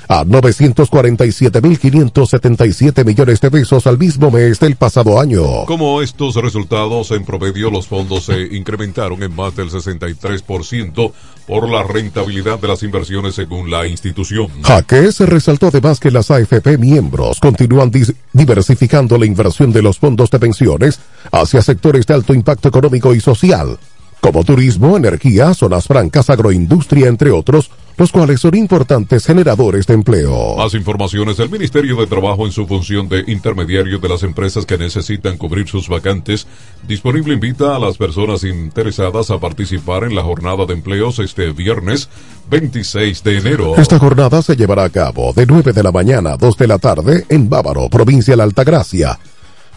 a 0.08 0.24
947.577 0.26 3.06
millones 3.06 3.42
de 3.42 3.52
pesos 3.52 3.86
al 3.88 3.98
mismo 3.98 4.32
mes 4.32 4.60
del 4.60 4.76
pasado 4.76 5.20
año. 5.20 5.66
Como 5.66 6.02
estos 6.02 6.36
resultados, 6.36 7.12
en 7.12 7.26
promedio 7.26 7.70
los 7.70 7.88
fondos 7.88 8.26
se 8.26 8.42
incrementaron 8.56 9.22
en 9.24 9.36
más 9.36 9.56
del 9.56 9.70
63% 9.70 11.12
por 11.48 11.70
la 11.70 11.84
rentabilidad 11.84 12.60
de 12.60 12.68
las 12.68 12.84
inversiones 12.84 13.36
según 13.36 13.70
la 13.70 13.88
institución. 13.88 14.48
Jaque 14.64 15.12
se 15.12 15.26
resaltó 15.26 15.68
además 15.68 16.00
que 16.00 16.12
las 16.12 16.32
AFP 16.32 16.78
miembros 16.78 17.40
continúan 17.40 17.92
diversificando 18.32 19.18
la 19.18 19.26
inversión 19.26 19.72
de 19.72 19.82
los 19.82 20.00
fondos 20.00 20.30
de 20.32 20.40
pensiones 20.40 21.00
hacia 21.32 21.62
sectores 21.62 22.06
de 22.06 22.14
alto 22.14 22.34
impacto 22.34 22.70
económico 22.70 23.14
y 23.14 23.20
social 23.20 23.78
como 24.24 24.46
turismo, 24.46 24.96
energía, 24.96 25.54
zonas 25.54 25.86
francas, 25.86 26.30
agroindustria, 26.30 27.08
entre 27.08 27.30
otros, 27.30 27.70
los 27.98 28.12
cuales 28.12 28.40
son 28.40 28.56
importantes 28.56 29.26
generadores 29.26 29.88
de 29.88 29.94
empleo. 29.94 30.56
Más 30.58 30.74
informaciones 30.74 31.38
del 31.38 31.50
Ministerio 31.50 31.98
de 31.98 32.08
Trabajo 32.08 32.46
en 32.46 32.52
su 32.52 32.66
función 32.66 33.08
de 33.10 33.24
intermediario 33.28 34.00
de 34.00 34.10
las 34.10 34.24
empresas 34.24 34.66
que 34.66 34.78
necesitan 34.78 35.38
cubrir 35.38 35.68
sus 35.68 35.88
vacantes. 35.88 36.48
Disponible 36.88 37.34
invita 37.34 37.76
a 37.76 37.80
las 37.80 37.98
personas 37.98 38.44
interesadas 38.44 39.32
a 39.32 39.40
participar 39.40 40.04
en 40.04 40.16
la 40.16 40.24
jornada 40.24 40.66
de 40.66 40.74
empleos 40.74 41.20
este 41.20 41.52
viernes 41.52 42.10
26 42.50 43.24
de 43.24 43.38
enero. 43.38 43.76
Esta 43.78 44.00
jornada 44.00 44.42
se 44.42 44.56
llevará 44.56 44.84
a 44.84 44.90
cabo 44.90 45.34
de 45.34 45.46
9 45.46 45.74
de 45.74 45.84
la 45.84 45.92
mañana 45.92 46.34
a 46.34 46.38
2 46.38 46.58
de 46.58 46.68
la 46.68 46.80
tarde 46.80 47.26
en 47.30 47.50
Bávaro, 47.50 47.90
provincia 47.90 48.34
de 48.34 48.38
la 48.38 48.44
Altagracia 48.44 49.20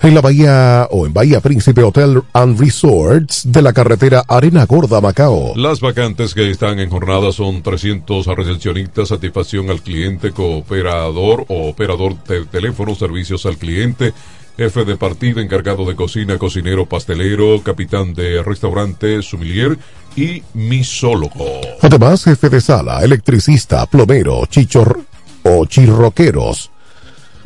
en 0.02 0.14
la 0.14 0.20
bahía 0.20 0.88
o 0.90 1.06
en 1.06 1.12
Bahía 1.12 1.40
Príncipe 1.40 1.82
Hotel 1.82 2.22
and 2.32 2.58
Resorts 2.60 3.42
de 3.50 3.62
la 3.62 3.72
carretera 3.72 4.24
Arena 4.28 4.66
Gorda 4.66 5.00
Macao. 5.00 5.54
Las 5.56 5.80
vacantes 5.80 6.34
que 6.34 6.50
están 6.50 6.78
en 6.78 6.90
jornada 6.90 7.32
son 7.32 7.62
300 7.62 8.26
recepcionistas, 8.26 9.08
satisfacción 9.08 9.70
al 9.70 9.82
cliente, 9.82 10.32
cooperador 10.32 11.46
o 11.48 11.68
operador 11.68 12.22
de 12.24 12.44
teléfono, 12.46 12.94
servicios 12.94 13.46
al 13.46 13.56
cliente, 13.56 14.12
jefe 14.56 14.84
de 14.84 14.96
partida, 14.96 15.40
encargado 15.40 15.84
de 15.84 15.96
cocina, 15.96 16.38
cocinero, 16.38 16.86
pastelero, 16.86 17.62
capitán 17.62 18.14
de 18.14 18.42
restaurante, 18.42 19.22
sumilier 19.22 19.78
y 20.14 20.42
misólogo. 20.54 21.60
Además, 21.82 22.24
jefe 22.24 22.48
de 22.48 22.60
sala, 22.60 23.02
electricista, 23.02 23.86
plomero, 23.86 24.46
chichor 24.46 25.00
o 25.42 25.66
chirroqueros 25.66 26.70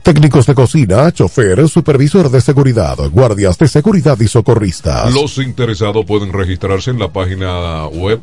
técnicos 0.03 0.47
de 0.47 0.55
cocina, 0.55 1.13
chofer, 1.13 1.69
supervisor 1.69 2.31
de 2.31 2.41
seguridad, 2.41 2.97
guardias 3.11 3.59
de 3.59 3.69
seguridad 3.69 4.19
y 4.21 4.29
socorristas. 4.29 5.13
Los 5.13 5.37
interesados 5.39 6.05
pueden 6.05 6.33
registrarse 6.33 6.91
en 6.91 6.99
la 6.99 7.09
página 7.09 7.87
web 7.89 8.21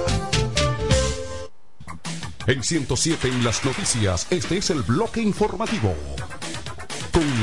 En 2.47 2.63
107 2.63 3.29
en 3.29 3.45
las 3.45 3.65
noticias, 3.65 4.27
este 4.31 4.57
es 4.57 4.71
el 4.71 4.83
bloque 4.83 5.21
informativo 5.21 5.95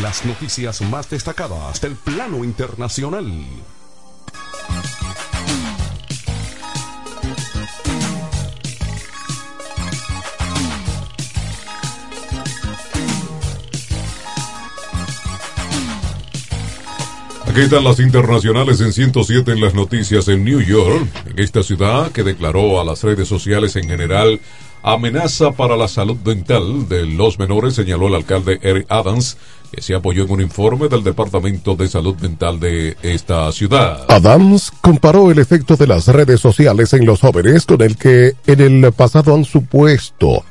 las 0.06 0.24
noticias 0.24 0.84
más 0.84 1.10
destacadas 1.10 1.82
del 1.82 1.96
plano 1.96 2.44
internacional. 2.44 3.26
Aquí 17.48 17.62
están 17.62 17.84
las 17.84 18.00
internacionales 18.00 18.82
en 18.82 18.94
107 18.94 19.54
en 19.54 19.60
las 19.60 19.74
noticias 19.74 20.28
en 20.28 20.44
New 20.44 20.62
York, 20.62 21.08
en 21.26 21.40
esta 21.40 21.64
ciudad 21.64 22.12
que 22.12 22.22
declaró 22.22 22.80
a 22.80 22.84
las 22.84 23.02
redes 23.02 23.28
sociales 23.28 23.76
en 23.76 23.90
general 23.90 24.40
amenaza 24.86 25.52
para 25.52 25.76
la 25.76 25.88
salud 25.88 26.18
dental 26.18 26.88
de 26.88 27.08
los 27.08 27.40
menores, 27.40 27.74
señaló 27.74 28.08
el 28.08 28.14
alcalde 28.14 28.60
Eric 28.62 28.86
Adams, 28.90 29.36
se 29.80 29.96
apoyó 29.96 30.24
en 30.24 30.32
un 30.32 30.42
informe 30.42 30.88
del 30.88 31.04
Departamento 31.04 31.76
de 31.76 31.88
Salud 31.88 32.16
Mental 32.22 32.60
de 32.60 32.98
esta 33.02 33.52
ciudad. 33.52 34.06
Adams 34.08 34.72
comparó 34.82 35.32
el 35.32 35.40
efecto 35.40 35.76
de 35.76 35.88
las 35.88 36.08
redes 36.08 36.40
sociales 36.40 36.94
en 36.94 37.06
los 37.06 37.22
jóvenes 37.22 37.66
con 37.66 37.82
el 37.82 37.98
que 37.98 38.34
en 38.48 38.62
el 38.84 38.92
pasado 38.92 39.34
han 39.34 39.46
supuesto 39.46 40.44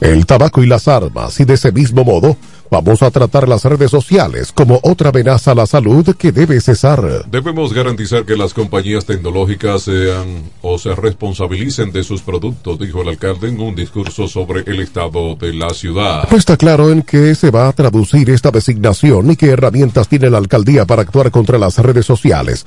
el 0.00 0.26
tabaco 0.26 0.62
y 0.62 0.66
las 0.66 0.88
armas 0.88 1.38
y 1.40 1.44
de 1.44 1.54
ese 1.54 1.72
mismo 1.72 2.04
modo 2.04 2.36
vamos 2.70 3.02
a 3.02 3.10
tratar 3.10 3.48
las 3.48 3.64
redes 3.64 3.90
sociales 3.90 4.52
como 4.52 4.80
otra 4.82 5.10
amenaza 5.10 5.52
a 5.52 5.54
la 5.54 5.66
salud 5.66 6.14
que 6.16 6.32
debe 6.32 6.60
cesar. 6.60 7.26
Debemos 7.30 7.72
garantizar 7.72 8.24
que 8.24 8.36
las 8.36 8.54
compañías 8.54 9.04
tecnológicas 9.04 9.82
sean 9.82 10.50
o 10.62 10.78
se 10.78 10.94
responsabilicen 10.94 11.92
de 11.92 12.04
sus 12.04 12.22
productos, 12.22 12.78
dijo 12.78 13.02
el 13.02 13.08
alcalde 13.08 13.48
en 13.48 13.60
un 13.60 13.74
discurso 13.74 14.28
sobre 14.28 14.60
el 14.70 14.80
estado 14.80 15.34
de 15.34 15.52
la 15.52 15.70
ciudad. 15.70 16.28
No 16.30 16.36
está 16.36 16.56
claro 16.56 16.90
en 16.90 17.02
qué 17.02 17.34
se 17.34 17.50
va 17.50 17.68
a 17.68 17.72
traducir 17.72 18.30
esta 18.30 18.50
designación 18.50 19.30
y 19.30 19.36
qué 19.36 19.50
herramientas 19.50 20.08
tiene 20.08 20.30
la 20.30 20.38
alcaldía 20.38 20.84
para 20.84 21.02
actuar 21.02 21.30
contra 21.30 21.58
las 21.58 21.78
redes 21.78 22.06
sociales. 22.06 22.66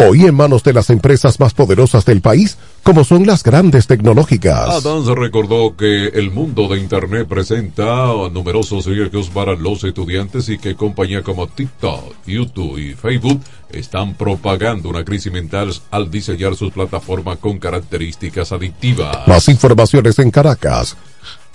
Hoy 0.00 0.26
en 0.26 0.34
manos 0.34 0.62
de 0.62 0.72
las 0.72 0.90
empresas 0.90 1.40
más 1.40 1.54
poderosas 1.54 2.04
del 2.04 2.20
país, 2.20 2.56
como 2.84 3.02
son 3.02 3.26
las 3.26 3.42
grandes 3.42 3.88
tecnológicas. 3.88 4.68
Adams 4.84 5.06
recordó 5.08 5.76
que 5.76 6.06
el 6.06 6.30
mundo 6.30 6.68
de 6.68 6.78
Internet 6.78 7.26
presenta 7.26 8.06
numerosos 8.32 8.86
riesgos 8.86 9.28
para 9.28 9.56
los 9.56 9.82
estudiantes 9.82 10.48
y 10.50 10.58
que 10.58 10.76
compañías 10.76 11.22
como 11.22 11.48
TikTok, 11.48 12.14
YouTube 12.26 12.78
y 12.78 12.94
Facebook 12.94 13.40
están 13.70 14.14
propagando 14.14 14.88
una 14.88 15.04
crisis 15.04 15.32
mental 15.32 15.74
al 15.90 16.10
diseñar 16.10 16.54
sus 16.54 16.72
plataformas 16.72 17.38
con 17.38 17.58
características 17.58 18.52
adictivas. 18.52 19.26
Más 19.26 19.48
informaciones 19.48 20.18
en 20.20 20.30
Caracas. 20.30 20.96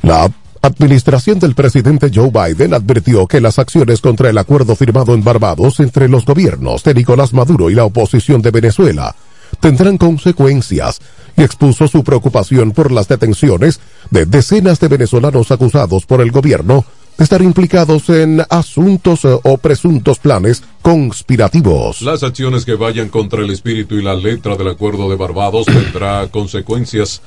La 0.02 0.30
administración 0.64 1.40
del 1.40 1.56
presidente 1.56 2.10
Joe 2.14 2.32
Biden 2.32 2.74
advirtió 2.74 3.28
que 3.28 3.42
las 3.42 3.60
acciones 3.60 4.00
contra 4.00 4.30
el 4.30 4.38
acuerdo 4.38 4.78
firmado 4.78 5.14
en 5.14 5.24
Barbados 5.24 5.82
entre 5.82 6.08
los 6.08 6.26
gobiernos 6.26 6.84
de 6.84 6.94
Nicolás 6.94 7.34
Maduro 7.34 7.70
y 7.70 7.76
la 7.76 7.84
oposición 7.84 8.42
de 8.42 8.52
Venezuela 8.52 9.14
tendrán 9.60 9.98
consecuencias 9.98 11.02
y 11.36 11.44
expuso 11.44 11.88
su 11.88 12.04
preocupación 12.04 12.72
por 12.72 12.92
las 12.92 13.10
detenciones 13.10 13.82
de 14.10 14.26
decenas 14.26 14.80
de 14.80 14.88
venezolanos 14.88 15.52
acusados 15.52 16.06
por 16.06 16.22
el 16.22 16.32
gobierno 16.32 16.86
de 17.18 17.24
estar 17.26 17.42
implicados 17.42 18.10
en 18.10 18.42
asuntos 18.50 19.26
eh, 19.26 19.38
o 19.44 19.58
presuntos 19.58 20.18
planes 20.18 20.64
conspirativos. 20.82 22.02
Las 22.02 22.24
acciones 22.24 22.66
que 22.66 22.76
vayan 22.76 23.10
contra 23.10 23.42
el 23.42 23.52
espíritu 23.52 23.96
y 23.96 24.02
la 24.02 24.16
letra 24.16 24.56
del 24.56 24.70
acuerdo 24.70 25.10
de 25.10 25.18
Barbados 25.18 25.66
tendrá 25.66 26.28
consecuencias 26.32 27.22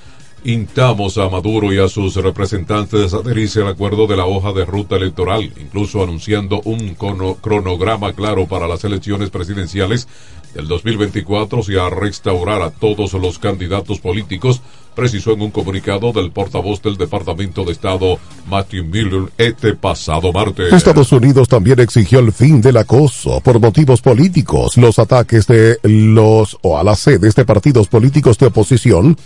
Intamos 0.46 1.18
a 1.18 1.28
Maduro 1.28 1.72
y 1.72 1.80
a 1.80 1.88
sus 1.88 2.14
representantes 2.14 3.12
a 3.12 3.16
adherirse 3.16 3.62
al 3.62 3.66
acuerdo 3.66 4.06
de 4.06 4.16
la 4.16 4.26
hoja 4.26 4.52
de 4.52 4.64
ruta 4.64 4.94
electoral, 4.94 5.52
incluso 5.60 6.04
anunciando 6.04 6.60
un 6.60 6.94
cronograma 6.94 8.12
claro 8.12 8.46
para 8.46 8.68
las 8.68 8.84
elecciones 8.84 9.30
presidenciales 9.30 10.06
del 10.54 10.68
2024 10.68 11.62
y 11.66 11.76
a 11.76 11.90
restaurar 11.90 12.62
a 12.62 12.70
todos 12.70 13.14
los 13.14 13.40
candidatos 13.40 13.98
políticos, 13.98 14.62
precisó 14.94 15.32
en 15.32 15.42
un 15.42 15.50
comunicado 15.50 16.12
del 16.12 16.30
portavoz 16.30 16.80
del 16.80 16.96
Departamento 16.96 17.64
de 17.64 17.72
Estado, 17.72 18.16
Matthew 18.48 18.84
Miller, 18.84 19.32
este 19.38 19.74
pasado 19.74 20.32
martes. 20.32 20.72
Estados 20.72 21.10
Unidos 21.10 21.48
también 21.48 21.80
exigió 21.80 22.20
el 22.20 22.30
fin 22.30 22.60
del 22.60 22.76
acoso 22.76 23.40
por 23.40 23.58
motivos 23.58 24.00
políticos, 24.00 24.76
los 24.76 25.00
ataques 25.00 25.48
de 25.48 25.80
los 25.82 26.56
o 26.62 26.78
a 26.78 26.84
las 26.84 27.00
sedes 27.00 27.34
de 27.34 27.44
partidos 27.44 27.88
políticos 27.88 28.38
de 28.38 28.46
oposición, 28.46 29.16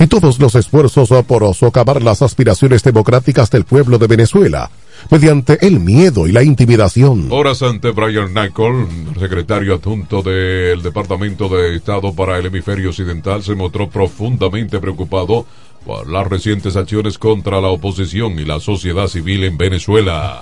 y 0.00 0.06
todos 0.06 0.38
los 0.38 0.54
esfuerzos 0.54 1.10
por 1.26 1.54
socavar 1.54 2.02
las 2.02 2.22
aspiraciones 2.22 2.82
democráticas 2.82 3.50
del 3.50 3.64
pueblo 3.64 3.98
de 3.98 4.06
Venezuela 4.06 4.70
mediante 5.10 5.66
el 5.66 5.78
miedo 5.78 6.26
y 6.26 6.32
la 6.32 6.42
intimidación. 6.42 7.28
Horas 7.30 7.62
ante 7.62 7.90
Brian 7.90 8.32
Nicol, 8.32 8.88
secretario 9.18 9.74
adjunto 9.74 10.22
del 10.22 10.82
Departamento 10.82 11.48
de 11.48 11.76
Estado 11.76 12.14
para 12.14 12.38
el 12.38 12.46
Hemisferio 12.46 12.90
Occidental, 12.90 13.42
se 13.42 13.54
mostró 13.54 13.88
profundamente 13.90 14.78
preocupado 14.80 15.46
por 15.84 16.08
las 16.10 16.26
recientes 16.26 16.76
acciones 16.76 17.18
contra 17.18 17.60
la 17.60 17.68
oposición 17.68 18.38
y 18.38 18.44
la 18.44 18.58
sociedad 18.58 19.06
civil 19.06 19.44
en 19.44 19.58
Venezuela. 19.58 20.40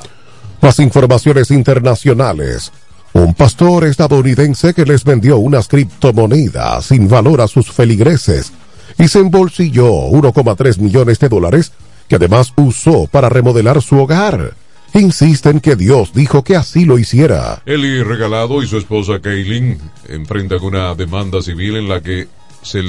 Las 0.60 0.78
informaciones 0.78 1.50
internacionales. 1.50 2.72
Un 3.12 3.34
pastor 3.34 3.84
estadounidense 3.84 4.74
que 4.74 4.84
les 4.84 5.02
vendió 5.02 5.38
unas 5.38 5.66
criptomonedas 5.66 6.86
sin 6.86 7.08
valor 7.08 7.40
a 7.40 7.48
sus 7.48 7.72
feligreses 7.72 8.52
y 8.98 9.08
se 9.08 9.20
embolsilló 9.20 9.86
1,3 9.86 10.78
millones 10.78 11.18
de 11.18 11.28
dólares 11.28 11.72
que 12.08 12.16
además 12.16 12.52
usó 12.56 13.06
para 13.06 13.28
remodelar 13.28 13.82
su 13.82 13.98
hogar. 13.98 14.54
Insisten 14.94 15.60
que 15.60 15.76
Dios 15.76 16.12
dijo 16.14 16.42
que 16.42 16.56
así 16.56 16.84
lo 16.84 16.98
hiciera. 16.98 17.62
Eli 17.66 18.02
Regalado 18.02 18.62
y 18.62 18.66
su 18.66 18.78
esposa 18.78 19.20
Kaylin 19.20 19.78
enfrentan 20.08 20.62
una 20.62 20.94
demanda 20.94 21.42
civil 21.42 21.76
en 21.76 21.88
la 21.88 22.00
que 22.00 22.26
se, 22.62 22.82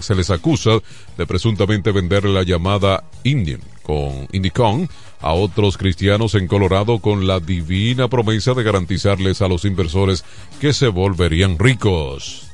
se 0.00 0.14
les 0.14 0.30
acusa 0.30 0.70
de 1.16 1.26
presuntamente 1.26 1.92
vender 1.92 2.24
la 2.24 2.42
llamada 2.42 3.04
Indian 3.22 3.60
con 3.82 4.26
Indicon 4.32 4.88
a 5.20 5.32
otros 5.32 5.76
cristianos 5.76 6.34
en 6.34 6.48
Colorado 6.48 6.98
con 6.98 7.26
la 7.26 7.38
divina 7.40 8.08
promesa 8.08 8.54
de 8.54 8.62
garantizarles 8.62 9.42
a 9.42 9.48
los 9.48 9.64
inversores 9.64 10.24
que 10.60 10.72
se 10.72 10.88
volverían 10.88 11.58
ricos. 11.58 12.48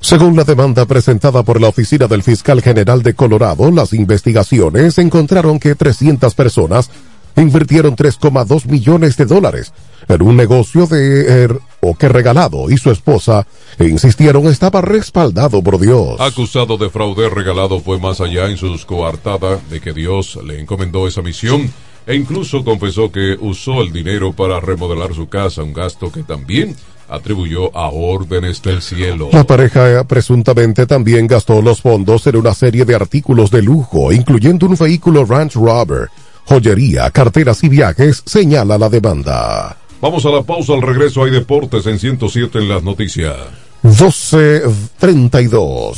Según 0.00 0.36
la 0.36 0.44
demanda 0.44 0.86
presentada 0.86 1.42
por 1.42 1.60
la 1.60 1.68
Oficina 1.68 2.06
del 2.06 2.22
Fiscal 2.22 2.62
General 2.62 3.02
de 3.02 3.14
Colorado, 3.14 3.70
las 3.70 3.92
investigaciones 3.92 4.96
encontraron 4.98 5.58
que 5.58 5.74
300 5.74 6.34
personas 6.34 6.90
invirtieron 7.36 7.96
3,2 7.96 8.66
millones 8.66 9.16
de 9.16 9.26
dólares 9.26 9.72
en 10.08 10.22
un 10.22 10.36
negocio 10.36 10.86
de 10.86 11.42
er, 11.42 11.58
o 11.80 11.94
que 11.94 12.08
regalado 12.08 12.70
y 12.70 12.78
su 12.78 12.90
esposa 12.90 13.46
insistieron 13.78 14.46
estaba 14.46 14.80
respaldado 14.80 15.62
por 15.62 15.78
Dios. 15.78 16.20
Acusado 16.20 16.78
de 16.78 16.90
fraude, 16.90 17.28
regalado 17.28 17.80
fue 17.80 17.98
más 17.98 18.20
allá 18.20 18.48
en 18.48 18.56
sus 18.56 18.84
coartadas 18.84 19.68
de 19.68 19.80
que 19.80 19.92
Dios 19.92 20.38
le 20.44 20.60
encomendó 20.60 21.06
esa 21.06 21.22
misión 21.22 21.72
e 22.06 22.14
incluso 22.14 22.64
confesó 22.64 23.12
que 23.12 23.36
usó 23.38 23.82
el 23.82 23.92
dinero 23.92 24.32
para 24.32 24.60
remodelar 24.60 25.12
su 25.12 25.28
casa, 25.28 25.62
un 25.62 25.74
gasto 25.74 26.10
que 26.10 26.22
también 26.22 26.74
atribuyó 27.08 27.76
a 27.76 27.90
órdenes 27.90 28.62
del 28.62 28.80
cielo. 28.82 29.30
La 29.32 29.42
pareja 29.44 30.04
presuntamente 30.04 30.86
también 30.86 31.26
gastó 31.26 31.60
los 31.62 31.80
fondos 31.80 32.26
en 32.26 32.36
una 32.36 32.52
serie 32.54 32.84
de 32.84 32.94
artículos 32.94 33.50
de 33.50 33.62
lujo, 33.62 34.12
incluyendo 34.12 34.66
un 34.66 34.76
vehículo 34.76 35.24
Ranch 35.24 35.54
Rover, 35.54 36.10
joyería, 36.44 37.10
carteras 37.10 37.64
y 37.64 37.68
viajes, 37.68 38.22
señala 38.26 38.78
la 38.78 38.88
demanda. 38.88 39.76
Vamos 40.00 40.24
a 40.24 40.30
la 40.30 40.42
pausa, 40.42 40.74
al 40.74 40.82
regreso 40.82 41.24
hay 41.24 41.32
deportes 41.32 41.84
en 41.86 41.98
107 41.98 42.58
en 42.58 42.68
las 42.68 42.84
noticias. 42.84 43.34
12.32. 43.82 45.96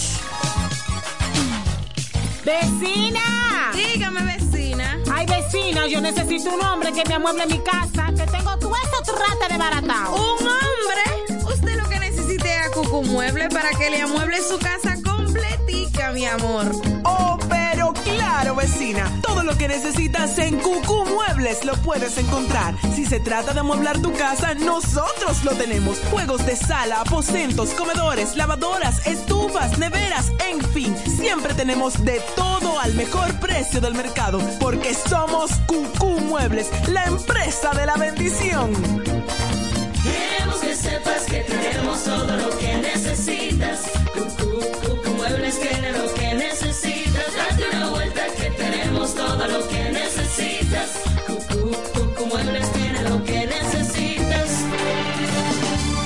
¡Vecina! 2.44 3.73
Dígame, 3.75 4.37
vecina. 4.37 4.99
Ay, 5.12 5.27
vecina, 5.27 5.87
yo 5.87 6.01
necesito 6.01 6.51
un 6.55 6.62
hombre 6.64 6.92
que 6.92 7.05
me 7.09 7.14
amueble 7.14 7.46
mi 7.46 7.59
casa, 7.59 8.12
que 8.16 8.25
tengo 8.31 8.57
todo 8.59 8.73
¿Un 10.12 10.46
hombre? 10.46 11.44
Usted 11.53 11.77
lo 11.77 11.88
que 11.88 11.99
necesite 11.99 12.55
es 12.55 12.66
a 12.66 12.70
Cucu 12.70 13.03
Mueble 13.03 13.49
para 13.49 13.70
que 13.70 13.90
le 13.90 14.03
amueble 14.03 14.38
su 14.42 14.59
casa 14.59 14.96
completica, 15.03 16.12
mi 16.12 16.27
amor. 16.27 16.99
Todo 19.20 19.42
lo 19.42 19.56
que 19.56 19.68
necesitas 19.68 20.38
en 20.38 20.59
Cucu 20.59 21.04
Muebles 21.06 21.64
lo 21.64 21.74
puedes 21.83 22.16
encontrar. 22.18 22.74
Si 22.94 23.04
se 23.04 23.18
trata 23.18 23.52
de 23.52 23.61
amueblar 23.61 24.00
tu 24.00 24.12
casa, 24.12 24.54
nosotros 24.54 25.44
lo 25.44 25.52
tenemos. 25.52 25.98
Juegos 26.11 26.46
de 26.46 26.56
sala, 26.56 27.00
aposentos, 27.00 27.70
comedores, 27.70 28.37
lavadoras, 28.37 29.06
estufas, 29.06 29.76
neveras, 29.78 30.33
en 30.48 30.61
fin. 30.70 30.96
Siempre 31.04 31.54
tenemos 31.54 32.04
de 32.04 32.20
todo 32.37 32.78
al 32.78 32.94
mejor 32.94 33.38
precio 33.40 33.80
del 33.80 33.94
mercado. 33.94 34.40
Porque 34.61 34.94
somos 34.94 35.50
Cucu 35.66 36.20
Muebles, 36.20 36.70
la 36.88 37.04
empresa 37.04 37.70
de 37.72 37.87
la 37.87 37.96
bendición. 37.96 38.72
Queremos 40.02 40.61
que 40.61 40.74
sepas 40.74 41.22
que 41.24 41.40
tenemos 41.40 42.04
todo 42.04 42.37
lo 42.37 42.59
que 42.59 42.76
necesitas. 42.76 43.80
Cucu, 44.14 44.61
Cucu 44.80 45.11
Muebles 45.16 45.59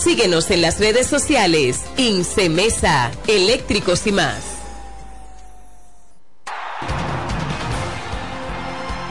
Síguenos 0.00 0.50
en 0.50 0.62
las 0.62 0.80
redes 0.80 1.06
sociales. 1.06 1.82
Incemesa, 1.98 3.10
eléctricos 3.26 4.06
y 4.06 4.12
más. 4.12 4.60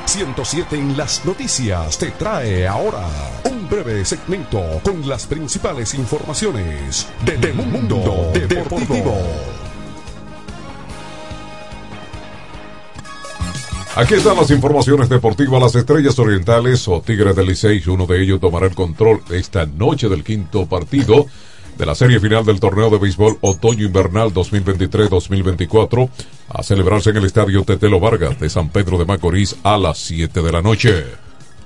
107 0.08 0.76
en 0.76 0.98
las 0.98 1.24
noticias 1.24 2.00
te 2.00 2.10
trae 2.10 2.68
ahora 2.68 3.08
un 3.44 3.70
breve 3.70 4.04
segmento 4.04 4.82
con 4.84 5.08
las 5.08 5.28
principales 5.28 5.94
informaciones 5.94 7.08
de, 7.24 7.38
de 7.38 7.54
Mundo 7.54 8.32
Deportivo. 8.34 9.59
Aquí 14.00 14.14
están 14.14 14.38
las 14.38 14.50
informaciones 14.50 15.10
deportivas. 15.10 15.62
Las 15.62 15.76
Estrellas 15.76 16.18
Orientales 16.18 16.88
o 16.88 17.02
Tigres 17.02 17.36
del 17.36 17.48
Licey, 17.48 17.84
uno 17.88 18.06
de 18.06 18.24
ellos 18.24 18.40
tomará 18.40 18.66
el 18.66 18.74
control 18.74 19.22
esta 19.30 19.66
noche 19.66 20.08
del 20.08 20.24
quinto 20.24 20.68
partido 20.68 21.26
de 21.78 21.86
la 21.86 21.94
serie 21.96 22.18
final 22.22 22.46
del 22.46 22.62
torneo 22.62 22.90
de 22.90 22.98
béisbol 22.98 23.40
otoño-invernal 23.42 24.34
2023-2024 24.34 26.10
a 26.48 26.64
celebrarse 26.64 27.10
en 27.10 27.18
el 27.18 27.26
estadio 27.26 27.66
Tetelo 27.66 28.00
Vargas 28.00 28.40
de 28.40 28.50
San 28.50 28.70
Pedro 28.70 28.98
de 28.98 29.04
Macorís 29.04 29.58
a 29.64 29.78
las 29.78 29.98
7 29.98 30.44
de 30.44 30.52
la 30.54 30.62
noche. 30.62 31.04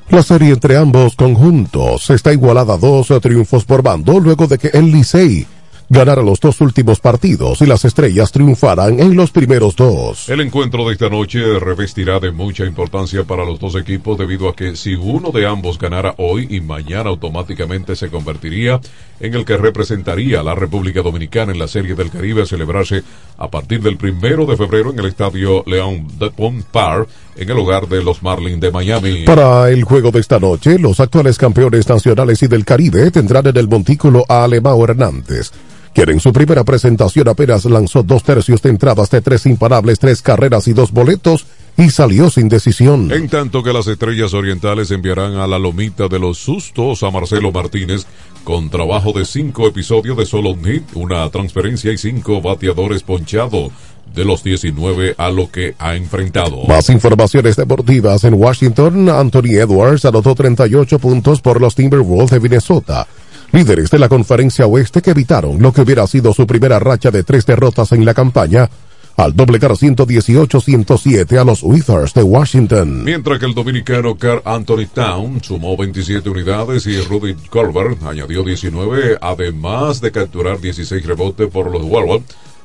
La 0.09 0.23
serie 0.23 0.53
entre 0.53 0.75
ambos 0.75 1.15
conjuntos 1.15 2.09
está 2.09 2.33
igualada 2.33 2.73
a 2.73 2.77
dos 2.77 3.09
triunfos 3.21 3.63
por 3.63 3.83
bando 3.83 4.19
luego 4.19 4.47
de 4.47 4.57
que 4.57 4.69
el 4.69 4.91
Licey 4.91 5.45
ganara 5.93 6.23
los 6.23 6.39
dos 6.39 6.59
últimos 6.59 6.99
partidos 6.99 7.61
y 7.61 7.67
las 7.67 7.85
estrellas 7.85 8.31
triunfaran 8.31 8.99
en 8.99 9.15
los 9.15 9.29
primeros 9.29 9.75
dos. 9.75 10.27
El 10.27 10.41
encuentro 10.41 10.87
de 10.87 10.93
esta 10.93 11.07
noche 11.07 11.59
revestirá 11.59 12.19
de 12.19 12.31
mucha 12.31 12.65
importancia 12.65 13.23
para 13.23 13.45
los 13.45 13.59
dos 13.59 13.75
equipos 13.75 14.17
debido 14.17 14.49
a 14.49 14.55
que 14.55 14.75
si 14.75 14.95
uno 14.95 15.29
de 15.29 15.45
ambos 15.45 15.77
ganara 15.77 16.15
hoy 16.17 16.47
y 16.49 16.61
mañana 16.61 17.11
automáticamente 17.11 17.95
se 17.95 18.09
convertiría 18.09 18.81
en 19.19 19.35
el 19.35 19.45
que 19.45 19.55
representaría 19.55 20.39
a 20.39 20.43
la 20.43 20.55
República 20.55 21.03
Dominicana 21.03 21.51
en 21.51 21.59
la 21.59 21.67
Serie 21.67 21.93
del 21.93 22.09
Caribe 22.09 22.41
a 22.41 22.45
celebrarse 22.47 23.03
a 23.37 23.47
partir 23.47 23.81
del 23.81 23.97
primero 23.97 24.47
de 24.47 24.57
febrero 24.57 24.91
en 24.91 24.99
el 24.99 25.05
estadio 25.05 25.63
León 25.67 26.07
de 26.17 26.31
Park 26.71 27.07
en 27.35 27.49
el 27.49 27.57
hogar 27.57 27.87
de 27.87 28.03
los 28.03 28.23
Marlins 28.23 28.59
de 28.59 28.71
Miami. 28.71 29.25
Para 29.25 29.69
el 29.69 29.83
juego 29.83 30.09
de 30.09 30.19
esta 30.19 30.39
noche, 30.39 30.79
los 30.79 30.99
actuales 30.99 31.37
campeones 31.37 31.87
nacionales 31.87 32.41
y 32.41 32.47
del 32.47 32.65
Caribe 32.65 33.11
tendrán 33.11 33.45
en 33.45 33.57
el 33.57 33.67
montículo 33.67 34.25
a 34.27 34.43
Alemão 34.43 34.83
Hernández 34.83 35.51
quien 35.93 36.09
en 36.09 36.19
su 36.19 36.33
primera 36.33 36.63
presentación 36.63 37.27
apenas 37.27 37.65
lanzó 37.65 38.03
dos 38.03 38.23
tercios 38.23 38.61
de 38.61 38.69
entradas 38.69 39.09
de 39.11 39.21
tres 39.21 39.45
imparables, 39.45 39.99
tres 39.99 40.21
carreras 40.21 40.67
y 40.67 40.73
dos 40.73 40.91
boletos 40.91 41.45
y 41.77 41.89
salió 41.89 42.29
sin 42.29 42.49
decisión. 42.49 43.11
En 43.11 43.29
tanto 43.29 43.63
que 43.63 43.73
las 43.73 43.87
estrellas 43.87 44.33
orientales 44.33 44.91
enviarán 44.91 45.35
a 45.35 45.47
la 45.47 45.59
lomita 45.59 46.07
de 46.07 46.19
los 46.19 46.37
sustos 46.37 47.03
a 47.03 47.11
Marcelo 47.11 47.51
Martínez 47.51 48.05
con 48.43 48.69
trabajo 48.69 49.13
de 49.13 49.25
cinco 49.25 49.67
episodios 49.67 50.17
de 50.17 50.25
solo 50.25 50.51
un 50.51 50.65
hit, 50.65 50.83
una 50.95 51.29
transferencia 51.29 51.91
y 51.91 51.97
cinco 51.97 52.41
bateadores 52.41 53.03
ponchados 53.03 53.71
de 54.13 54.25
los 54.25 54.43
19 54.43 55.15
a 55.17 55.31
lo 55.31 55.49
que 55.49 55.75
ha 55.79 55.95
enfrentado. 55.95 56.63
Más 56.65 56.89
informaciones 56.89 57.55
deportivas 57.55 58.23
en 58.25 58.35
Washington. 58.35 59.09
Anthony 59.09 59.57
Edwards 59.57 60.05
anotó 60.05 60.35
38 60.35 60.99
puntos 60.99 61.41
por 61.41 61.59
los 61.59 61.73
Timberwolves 61.73 62.31
de 62.31 62.39
Minnesota 62.39 63.07
líderes 63.53 63.91
de 63.91 63.99
la 63.99 64.09
conferencia 64.09 64.65
oeste 64.65 65.01
que 65.01 65.11
evitaron 65.11 65.61
lo 65.61 65.71
que 65.71 65.81
hubiera 65.81 66.05
sido 66.07 66.33
su 66.33 66.47
primera 66.47 66.79
racha 66.79 67.11
de 67.11 67.23
tres 67.23 67.45
derrotas 67.45 67.91
en 67.91 68.03
la 68.03 68.15
campaña 68.15 68.69
al 69.15 69.35
doblegar 69.35 69.71
118-107 69.71 71.39
a 71.39 71.43
los 71.43 71.61
Wizards 71.61 72.15
de 72.15 72.23
Washington. 72.23 73.03
Mientras 73.03 73.37
que 73.37 73.45
el 73.45 73.53
dominicano 73.53 74.17
Carl 74.17 74.41
Anthony 74.43 74.87
Town 74.91 75.43
sumó 75.43 75.77
27 75.77 76.27
unidades 76.27 76.87
y 76.87 76.99
Rudy 76.99 77.35
Colbert 77.49 78.01
añadió 78.03 78.43
19, 78.43 79.19
además 79.21 80.01
de 80.01 80.11
capturar 80.11 80.59
16 80.59 81.05
rebotes 81.05 81.47
por 81.49 81.71
los 81.71 81.83
Warriors 81.83 82.23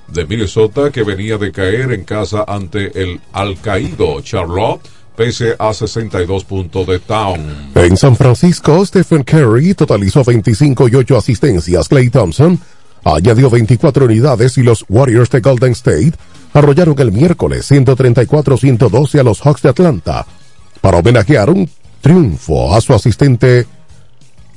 de 0.09 0.25
Minnesota 0.25 0.91
que 0.91 1.03
venía 1.03 1.37
de 1.37 1.53
caer 1.53 1.93
en 1.93 2.05
casa 2.05 2.45
ante 2.49 3.03
el 3.03 3.21
alcaído 3.33 4.23
Charlotte 4.23 4.81
pese 5.19 5.57
a 5.59 5.75
62 5.75 6.45
puntos 6.45 6.87
de 6.87 7.01
Town. 7.01 7.73
En 7.75 7.97
San 7.97 8.15
Francisco, 8.15 8.87
Stephen 8.87 9.25
Curry 9.25 9.75
totalizó 9.75 10.23
25 10.23 10.89
y 10.89 10.95
8 10.95 11.17
asistencias. 11.17 11.89
Clay 11.89 12.09
Thompson 12.09 12.59
añadió 13.05 13.51
24 13.51 14.05
unidades 14.05 14.57
y 14.59 14.63
los 14.63 14.85
Warriors 14.89 15.29
de 15.31 15.41
Golden 15.41 15.73
State 15.73 16.13
arrollaron 16.53 16.95
el 17.01 17.11
miércoles 17.11 17.69
134-112 17.69 19.19
a 19.19 19.23
los 19.25 19.41
Hawks 19.41 19.63
de 19.63 19.71
Atlanta 19.71 20.25
para 20.81 20.99
homenajear 20.99 21.51
un 21.51 21.69
triunfo 22.01 22.73
a 22.73 22.81
su 22.81 22.95
asistente 22.95 23.67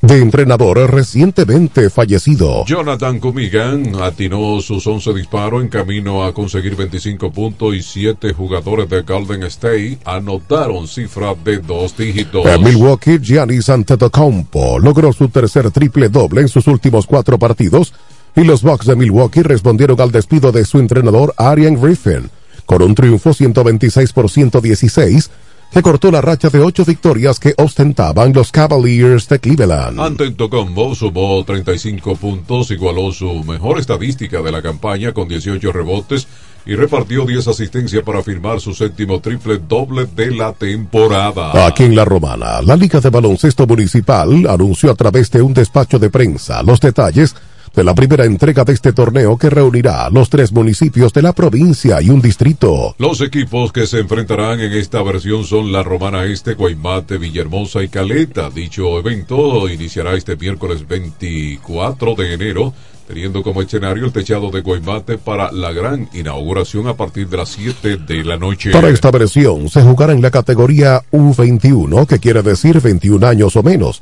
de 0.01 0.17
entrenador 0.19 0.77
recientemente 0.91 1.89
fallecido. 1.89 2.65
Jonathan 2.65 3.19
Cumigan 3.19 3.93
atinó 4.01 4.59
sus 4.61 4.85
11 4.85 5.13
disparos 5.13 5.61
en 5.61 5.69
camino 5.69 6.23
a 6.23 6.33
conseguir 6.33 6.75
25 6.75 7.31
puntos 7.31 7.75
y 7.75 7.83
7 7.83 8.33
jugadores 8.33 8.89
de 8.89 9.01
Golden 9.03 9.43
State 9.43 9.99
anotaron 10.05 10.87
cifra 10.87 11.35
de 11.35 11.59
dos 11.59 11.95
dígitos. 11.95 12.45
En 12.45 12.63
Milwaukee, 12.63 13.19
Giannis 13.19 13.69
Antetokounmpo 13.69 14.79
logró 14.79 15.13
su 15.13 15.29
tercer 15.29 15.69
triple 15.71 16.09
doble 16.09 16.41
en 16.41 16.47
sus 16.47 16.67
últimos 16.67 17.05
cuatro 17.05 17.37
partidos 17.37 17.93
y 18.35 18.43
los 18.43 18.63
Bucks 18.63 18.87
de 18.87 18.95
Milwaukee 18.95 19.43
respondieron 19.43 19.99
al 20.01 20.11
despido 20.11 20.51
de 20.51 20.65
su 20.65 20.79
entrenador 20.79 21.33
Arian 21.37 21.79
Griffin 21.79 22.29
con 22.65 22.81
un 22.81 22.95
triunfo 22.95 23.33
126 23.33 24.13
por 24.13 24.29
116 24.29 25.29
que 25.71 25.81
cortó 25.81 26.11
la 26.11 26.21
racha 26.21 26.49
de 26.49 26.59
ocho 26.59 26.83
victorias 26.83 27.39
que 27.39 27.53
ostentaban 27.57 28.33
los 28.33 28.51
Cavaliers 28.51 29.27
de 29.29 29.39
Cleveland. 29.39 29.99
Ante 29.99 30.31
Tocombo 30.31 30.93
sumó 30.95 31.43
35 31.45 32.15
puntos, 32.17 32.71
igualó 32.71 33.11
su 33.11 33.43
mejor 33.45 33.79
estadística 33.79 34.41
de 34.41 34.51
la 34.51 34.61
campaña 34.61 35.13
con 35.13 35.29
18 35.29 35.71
rebotes 35.71 36.27
y 36.65 36.75
repartió 36.75 37.25
10 37.25 37.47
asistencias 37.47 38.03
para 38.03 38.21
firmar 38.21 38.59
su 38.59 38.73
séptimo 38.73 39.19
triple 39.19 39.59
doble 39.59 40.07
de 40.13 40.31
la 40.31 40.53
temporada. 40.53 41.65
Aquí 41.65 41.83
en 41.83 41.95
La 41.95 42.05
Romana, 42.05 42.61
la 42.61 42.75
Liga 42.75 42.99
de 42.99 43.09
Baloncesto 43.09 43.65
Municipal 43.65 44.45
anunció 44.47 44.91
a 44.91 44.95
través 44.95 45.31
de 45.31 45.41
un 45.41 45.53
despacho 45.53 45.97
de 45.97 46.09
prensa 46.09 46.61
los 46.63 46.79
detalles 46.79 47.35
de 47.75 47.83
la 47.83 47.95
primera 47.95 48.25
entrega 48.25 48.63
de 48.63 48.73
este 48.73 48.93
torneo 48.93 49.37
que 49.37 49.49
reunirá 49.49 50.09
los 50.09 50.29
tres 50.29 50.51
municipios 50.51 51.13
de 51.13 51.21
la 51.21 51.33
provincia 51.33 52.01
y 52.01 52.09
un 52.09 52.21
distrito. 52.21 52.95
Los 52.97 53.21
equipos 53.21 53.71
que 53.71 53.87
se 53.87 53.99
enfrentarán 53.99 54.59
en 54.59 54.73
esta 54.73 55.01
versión 55.03 55.43
son 55.43 55.71
la 55.71 55.83
Romana 55.83 56.25
Este, 56.25 56.53
Guaymate, 56.53 57.17
Villahermosa 57.17 57.83
y 57.83 57.89
Caleta. 57.89 58.49
Dicho 58.49 58.99
evento 58.99 59.69
iniciará 59.69 60.13
este 60.15 60.35
miércoles 60.35 60.87
24 60.87 62.15
de 62.15 62.33
enero 62.33 62.73
teniendo 63.07 63.43
como 63.43 63.61
escenario 63.61 64.05
el 64.05 64.13
techado 64.13 64.51
de 64.51 64.61
Guaymate 64.61 65.17
para 65.17 65.51
la 65.51 65.73
gran 65.73 66.07
inauguración 66.13 66.87
a 66.87 66.95
partir 66.95 67.27
de 67.27 67.35
las 67.35 67.49
7 67.49 67.97
de 67.97 68.23
la 68.23 68.37
noche. 68.37 68.71
Para 68.71 68.87
esta 68.87 69.11
versión 69.11 69.67
se 69.67 69.81
jugará 69.81 70.13
en 70.13 70.21
la 70.21 70.31
categoría 70.31 71.01
U21, 71.11 72.07
que 72.07 72.19
quiere 72.19 72.41
decir 72.41 72.79
21 72.79 73.27
años 73.27 73.57
o 73.57 73.63
menos. 73.63 74.01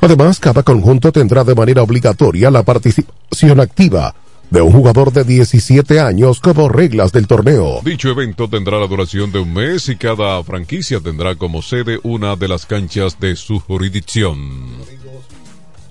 Además, 0.00 0.38
cada 0.40 0.62
conjunto 0.62 1.12
tendrá 1.12 1.44
de 1.44 1.54
manera 1.54 1.82
obligatoria 1.82 2.50
la 2.50 2.62
participación 2.62 3.60
activa 3.60 4.14
de 4.50 4.60
un 4.62 4.72
jugador 4.72 5.12
de 5.12 5.24
17 5.24 6.00
años 6.00 6.40
como 6.40 6.68
reglas 6.68 7.12
del 7.12 7.26
torneo. 7.26 7.80
Dicho 7.84 8.10
evento 8.10 8.48
tendrá 8.48 8.78
la 8.78 8.86
duración 8.86 9.32
de 9.32 9.40
un 9.40 9.52
mes 9.52 9.88
y 9.88 9.96
cada 9.96 10.42
franquicia 10.44 11.00
tendrá 11.00 11.34
como 11.34 11.62
sede 11.62 11.98
una 12.02 12.36
de 12.36 12.48
las 12.48 12.66
canchas 12.66 13.18
de 13.18 13.34
su 13.36 13.58
jurisdicción. 13.58 14.38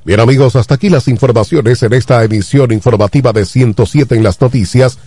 Bien 0.05 0.19
amigos, 0.19 0.55
hasta 0.55 0.75
aquí 0.75 0.89
las 0.89 1.07
informaciones 1.07 1.81
en 1.83 1.93
esta 1.93 2.23
emisión 2.23 2.71
informativa 2.71 3.33
de 3.33 3.45
107 3.45 4.15
en 4.15 4.23
las 4.23 4.39
noticias. 4.39 4.99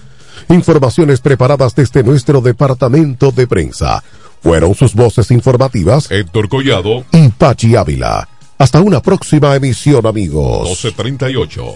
Informaciones 0.48 1.20
preparadas 1.20 1.74
desde 1.74 2.02
nuestro 2.02 2.40
departamento 2.40 3.30
de 3.30 3.46
prensa. 3.46 4.02
Fueron 4.42 4.74
sus 4.74 4.94
voces 4.94 5.30
informativas 5.30 6.10
Héctor 6.10 6.48
Collado 6.48 7.04
y 7.12 7.28
Pachi 7.28 7.76
Ávila. 7.76 8.28
Hasta 8.58 8.80
una 8.80 9.00
próxima 9.00 9.54
emisión, 9.54 10.04
amigos. 10.04 10.64
1238. 10.64 11.74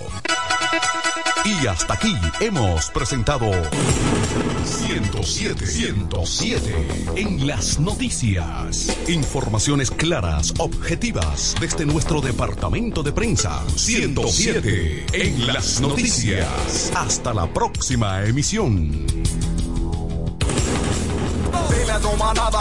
Y 1.45 1.67
hasta 1.69 1.95
aquí 1.95 2.13
hemos 2.41 2.91
presentado 2.91 3.51
107, 4.65 5.65
107 5.65 6.87
en 7.15 7.47
las 7.47 7.79
noticias. 7.79 8.97
Informaciones 9.09 9.93
claras, 9.93 10.55
objetivas 10.59 11.55
desde 11.61 11.87
nuestro 11.87 12.21
departamento 12.21 13.05
de 13.05 13.13
prensa. 13.13 13.63
107 13.77 15.07
en 15.13 15.47
las 15.47 15.81
noticias. 15.81 16.91
Hasta 16.97 17.33
la 17.33 17.47
próxima 17.53 18.25
emisión. 18.25 19.07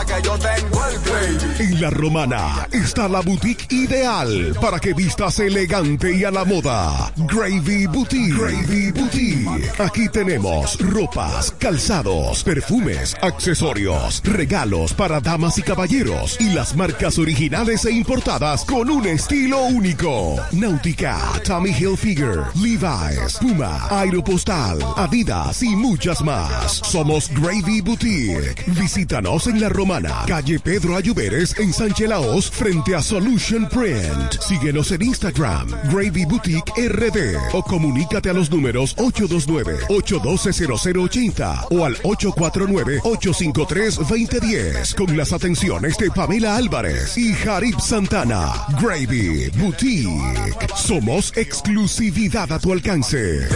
Que 0.02 0.22
yo 0.24 0.38
tengo 0.40 0.86
el 0.88 1.00
gravy. 1.00 1.64
En 1.64 1.82
La 1.82 1.90
Romana 1.90 2.68
está 2.72 3.08
la 3.08 3.22
boutique 3.22 3.68
ideal 3.72 4.56
para 4.60 4.80
que 4.80 4.94
vistas 4.94 5.40
elegante 5.40 6.16
y 6.16 6.24
a 6.24 6.32
la 6.32 6.44
moda. 6.44 7.12
Gravy 7.18 7.86
Boutique. 7.88 8.34
Gravy 8.34 8.92
Boutique. 8.92 9.80
Aquí 9.80 10.10
tenemos 10.10 10.78
ropas, 10.80 11.52
calzados, 11.60 12.44
perfumes, 12.44 13.16
accesorios, 13.22 14.22
regalos 14.24 14.94
para 14.94 15.20
damas 15.20 15.58
y 15.58 15.62
caballeros 15.62 16.38
y 16.40 16.54
las 16.54 16.76
marcas 16.76 17.18
originales 17.18 17.86
e 17.86 17.92
importadas 17.92 18.66
con 18.66 18.90
un 18.90 19.06
estilo 19.06 19.62
único. 19.66 20.38
Náutica, 20.52 21.20
Tommy 21.46 21.72
Hilfiger, 21.72 22.44
Levi's, 22.56 23.38
Puma, 23.40 23.88
Aeropostal, 23.90 24.80
Adidas 24.98 25.62
y 25.64 25.76
muchas 25.76 26.22
más. 26.22 26.72
Somos 26.84 27.30
Gravy 27.30 27.82
Boutique. 27.82 28.56
Visítanos 28.68 29.31
en 29.32 29.62
La 29.62 29.70
Romana, 29.70 30.26
calle 30.28 30.60
Pedro 30.60 30.98
Ayuberes 30.98 31.58
en 31.58 31.72
Sánchez 31.72 32.10
Laos, 32.10 32.52
frente 32.52 32.94
a 32.94 33.02
Solution 33.02 33.66
Print. 33.70 34.42
Síguenos 34.42 34.92
en 34.92 35.04
Instagram, 35.04 35.70
Gravy 35.86 36.26
Boutique 36.26 36.70
RD 36.76 37.38
o 37.54 37.64
comunícate 37.64 38.30
a 38.30 38.34
los 38.34 38.52
números 38.52 38.94
829-812-0080 38.98 41.68
o 41.72 41.86
al 41.86 41.96
849-853-2010 42.00 44.96
con 44.96 45.16
las 45.16 45.32
atenciones 45.32 45.98
de 45.98 46.12
Pamela 46.12 46.58
Álvarez 46.58 47.18
y 47.18 47.34
Jarib 47.34 47.80
Santana. 47.80 48.52
Gravy 48.82 49.48
Boutique. 49.56 50.68
Somos 50.76 51.32
exclusividad 51.38 52.52
a 52.52 52.60
tu 52.60 52.74
alcance. 52.74 53.48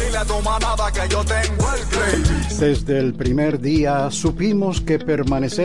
Desde 2.59 2.97
el 2.97 3.13
primer 3.13 3.59
día 3.59 4.09
supimos 4.09 4.79
que 4.79 4.99
permanecer 4.99 5.64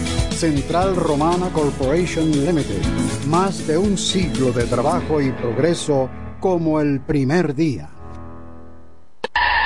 Central 0.41 0.95
Romana 0.95 1.53
Corporation 1.53 2.31
Limited. 2.31 2.81
Más 3.27 3.67
de 3.67 3.77
un 3.77 3.95
siglo 3.95 4.51
de 4.51 4.63
trabajo 4.63 5.21
y 5.21 5.31
progreso 5.33 6.09
como 6.39 6.81
el 6.81 6.99
primer 6.99 7.53
día. 7.53 8.00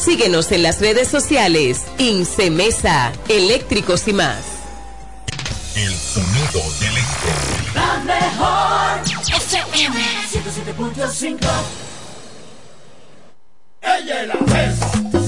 Síguenos 0.00 0.50
en 0.50 0.62
las 0.62 0.80
redes 0.80 1.08
sociales. 1.08 1.82
Incemesa, 1.98 3.12
eléctricos 3.28 4.08
y 4.08 4.14
más. 4.14 4.38
El 5.76 5.94
sonido 5.94 6.62
del 6.80 6.96
este. 6.96 7.74
La 7.74 7.98
mejor 7.98 9.00
FM 9.36 10.00
107.5 10.32 11.38
Ella 13.82 14.22
es 14.22 14.28
la 14.28 14.34
jefa, 14.34 15.19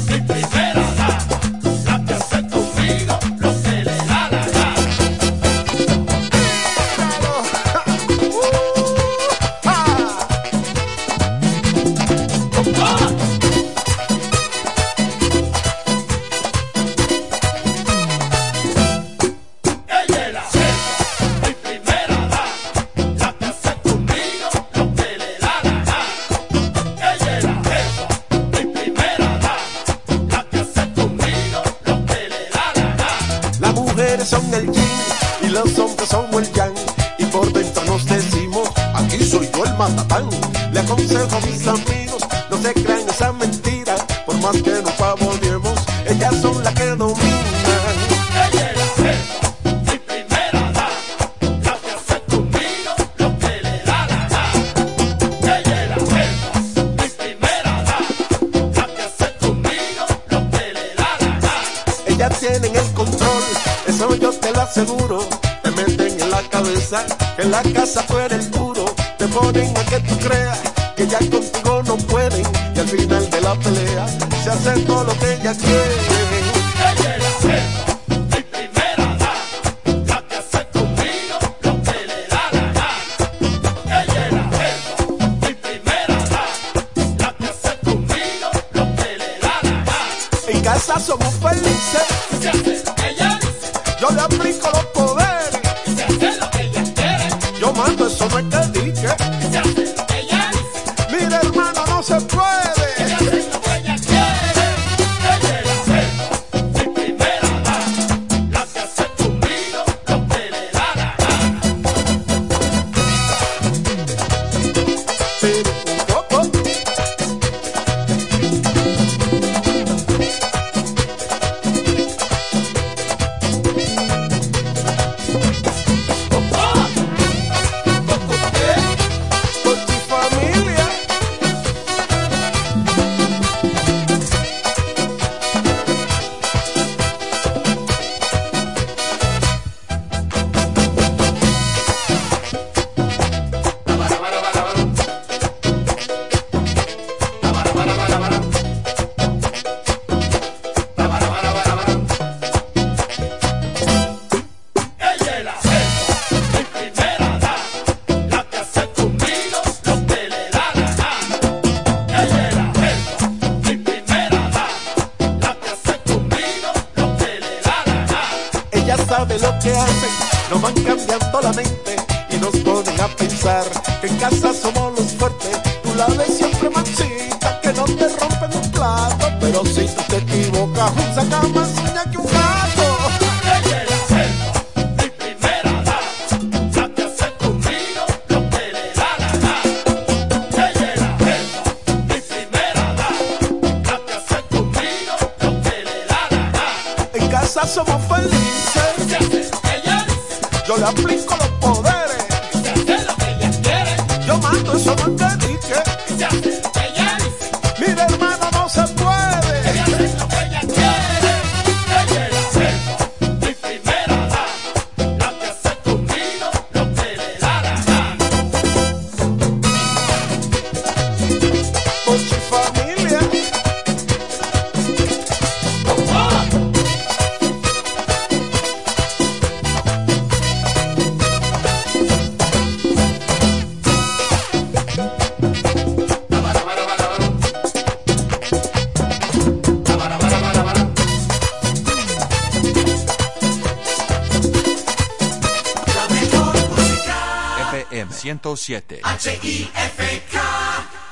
107. 248.22 249.00
H-I-F-K, 249.02 250.36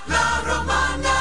la 0.07 0.43
romana. 0.47 1.20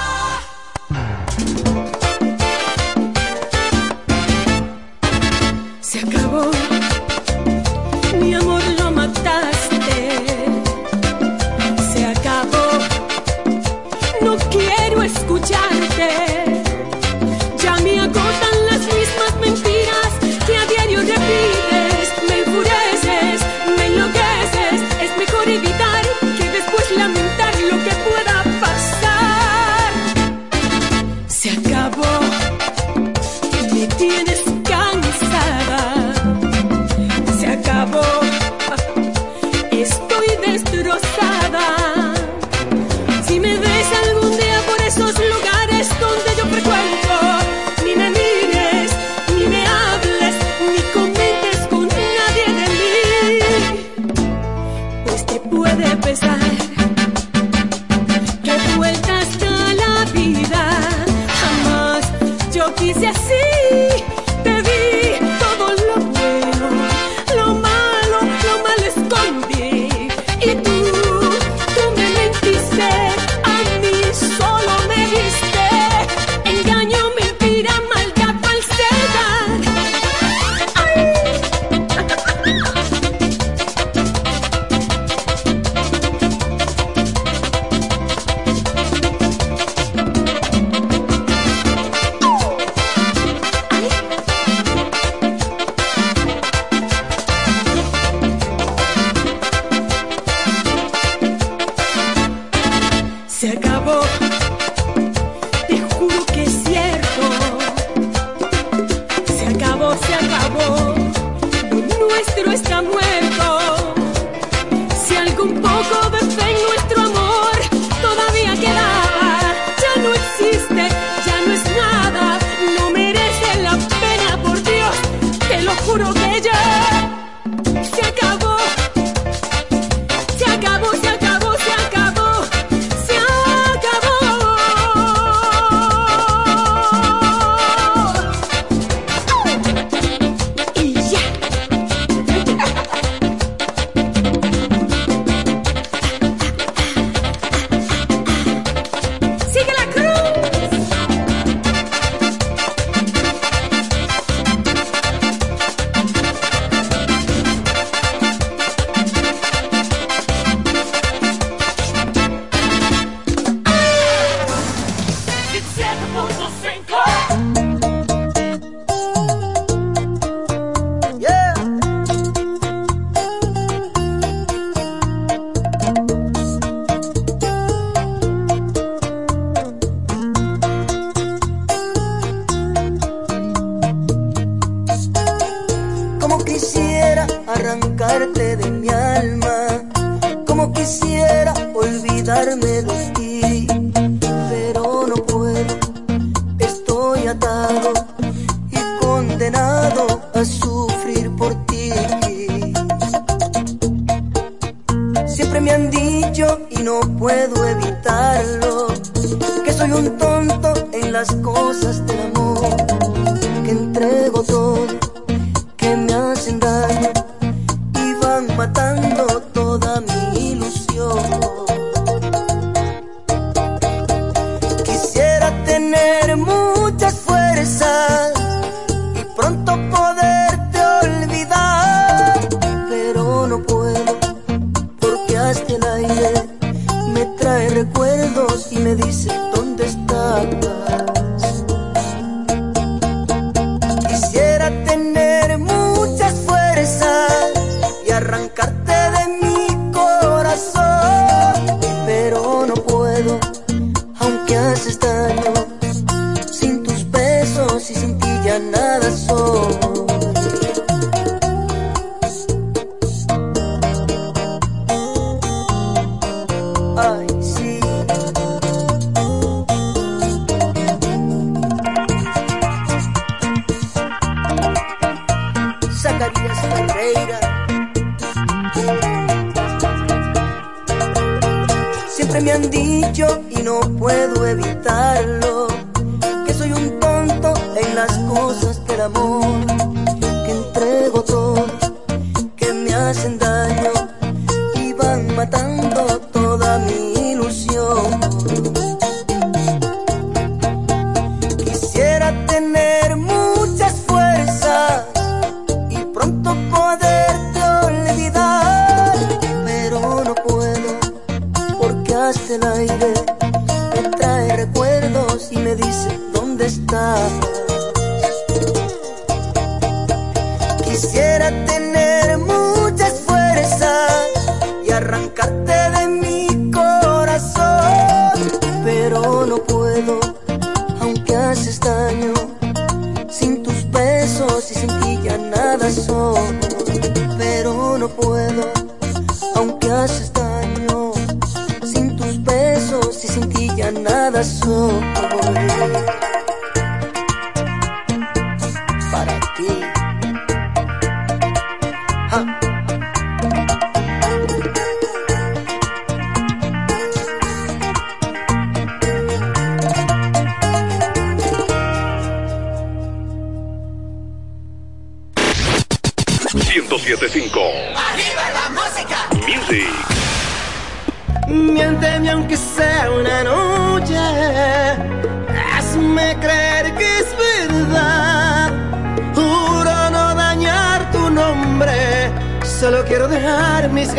Para 349.60 349.99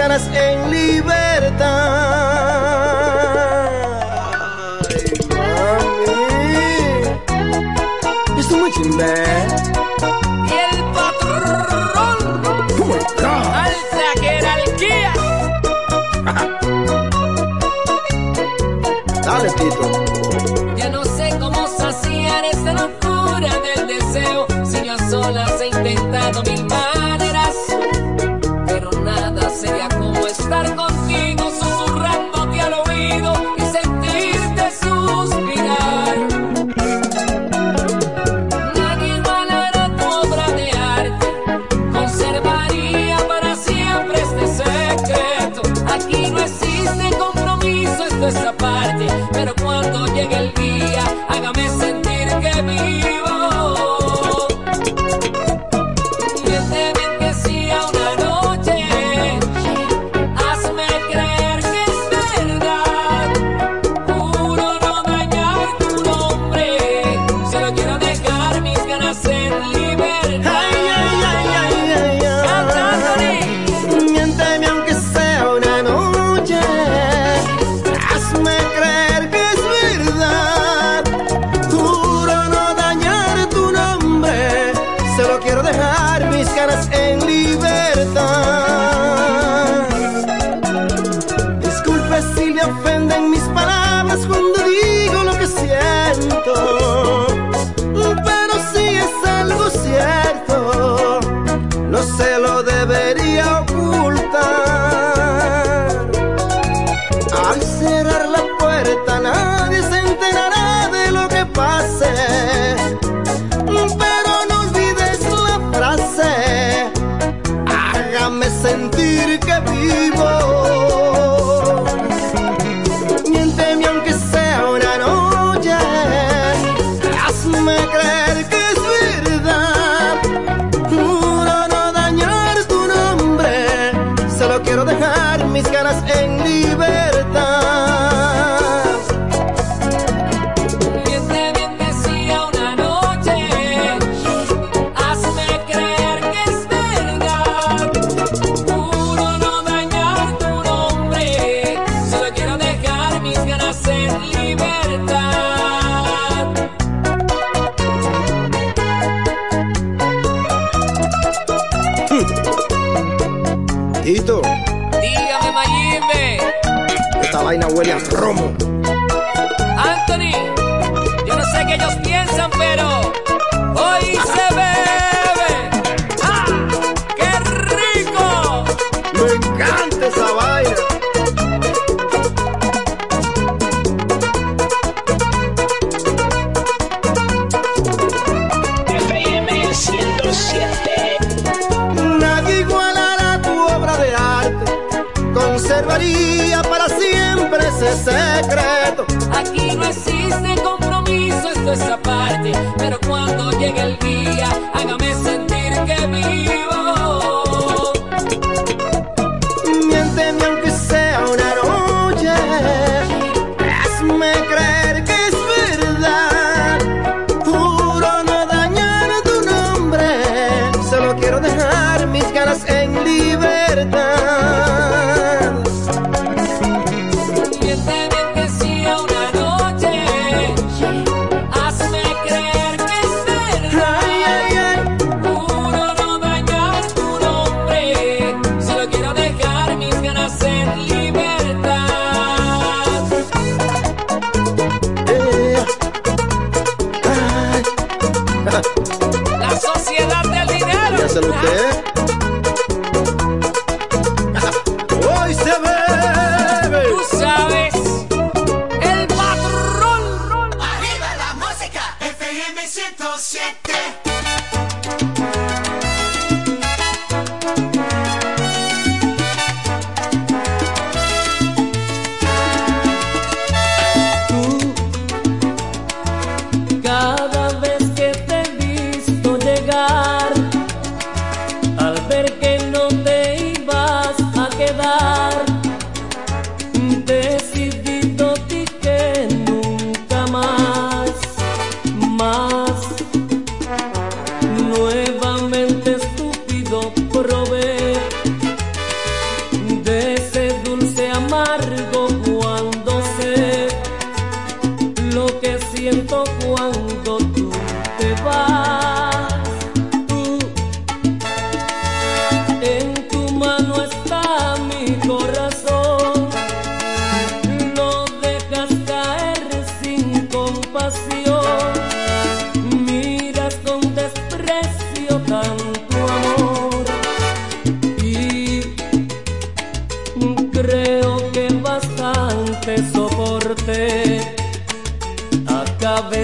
ganas 0.01 0.31
en 0.33 0.71
libertad. 0.71 1.20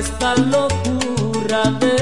Esta 0.07 0.37
locura 0.37 1.63
de 1.81 1.96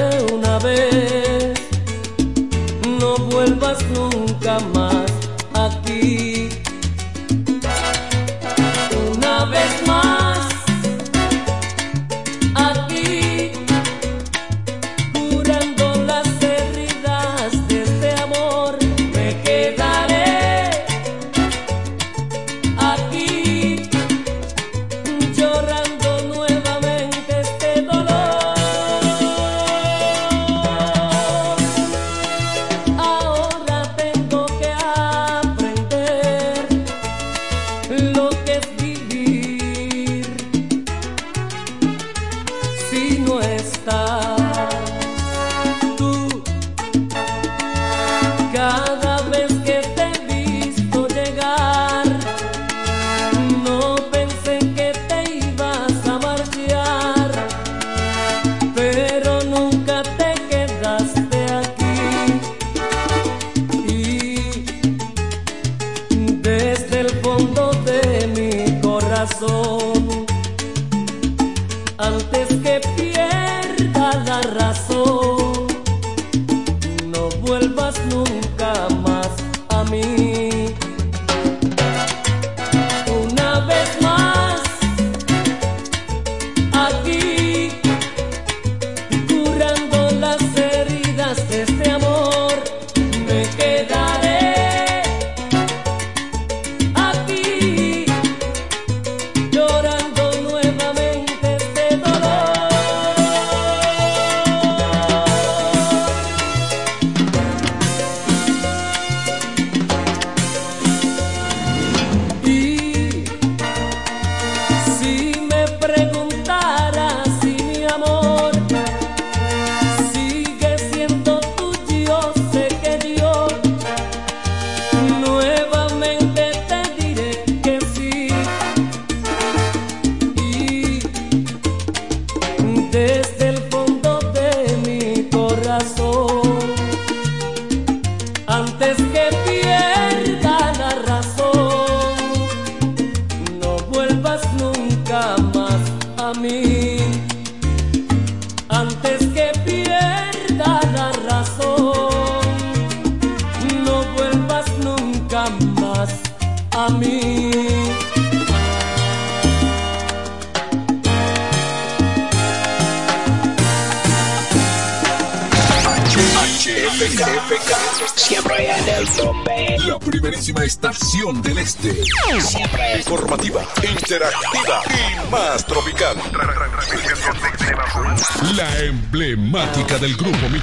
me 115.87 116.14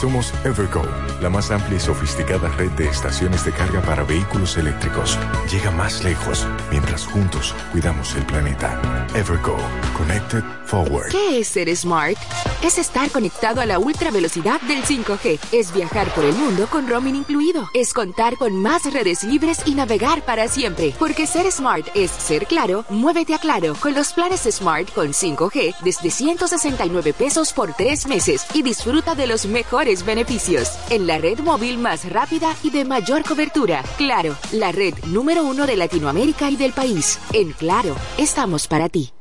Somos 0.00 0.32
Evergo, 0.44 0.82
la 1.20 1.28
más 1.28 1.50
amplia 1.50 1.76
y 1.76 1.80
sofisticada 1.80 2.48
red 2.50 2.70
de 2.72 2.86
estaciones 2.86 3.44
de 3.44 3.50
carga 3.50 3.82
para 3.82 4.04
vehículos 4.04 4.56
eléctricos. 4.56 5.18
Llega 5.50 5.72
más 5.72 6.04
lejos 6.04 6.46
mientras 6.70 7.04
juntos 7.04 7.52
cuidamos 7.72 8.14
el 8.14 8.24
planeta. 8.24 8.80
Evergo, 9.16 9.56
Connected 9.96 10.44
Forward. 10.66 11.10
¿Qué 11.10 11.40
es 11.40 11.48
ser 11.48 11.74
smart? 11.76 12.16
Es 12.62 12.76
estar 12.76 13.10
conectado 13.10 13.60
a 13.60 13.66
la 13.66 13.78
ultra 13.78 14.10
velocidad 14.10 14.60
del 14.62 14.82
5G. 14.82 15.38
Es 15.52 15.72
viajar 15.72 16.12
por 16.14 16.24
el 16.24 16.34
mundo 16.34 16.66
con 16.68 16.88
roaming 16.88 17.14
incluido. 17.14 17.68
Es 17.72 17.92
contar 17.92 18.36
con 18.36 18.56
más 18.56 18.92
redes 18.92 19.22
libres 19.22 19.62
y 19.64 19.74
navegar 19.74 20.24
para 20.24 20.48
siempre. 20.48 20.94
Porque 20.98 21.26
ser 21.26 21.50
smart 21.52 21.86
es 21.94 22.10
ser 22.10 22.46
claro, 22.46 22.84
muévete 22.88 23.34
a 23.34 23.38
claro 23.38 23.74
con 23.80 23.94
los 23.94 24.12
planes 24.12 24.42
Smart 24.50 24.92
con 24.92 25.08
5G 25.08 25.76
desde 25.82 26.10
169 26.10 27.12
pesos 27.12 27.52
por 27.52 27.74
tres 27.74 28.06
meses 28.06 28.44
y 28.54 28.62
disfruta 28.62 29.14
de 29.14 29.26
los 29.26 29.46
mejores 29.46 30.04
beneficios. 30.04 30.72
En 30.90 31.06
la 31.06 31.18
red 31.18 31.38
móvil 31.38 31.78
más 31.78 32.10
rápida 32.10 32.54
y 32.62 32.70
de 32.70 32.84
mayor 32.84 33.24
cobertura. 33.24 33.82
Claro, 33.96 34.36
la 34.52 34.72
red 34.72 34.94
número 35.06 35.44
uno 35.44 35.66
de 35.66 35.76
Latinoamérica 35.76 36.50
y 36.50 36.56
del 36.56 36.72
país. 36.72 37.18
En 37.32 37.52
Claro, 37.52 37.96
estamos 38.16 38.66
para 38.68 38.88
ti. 38.88 39.12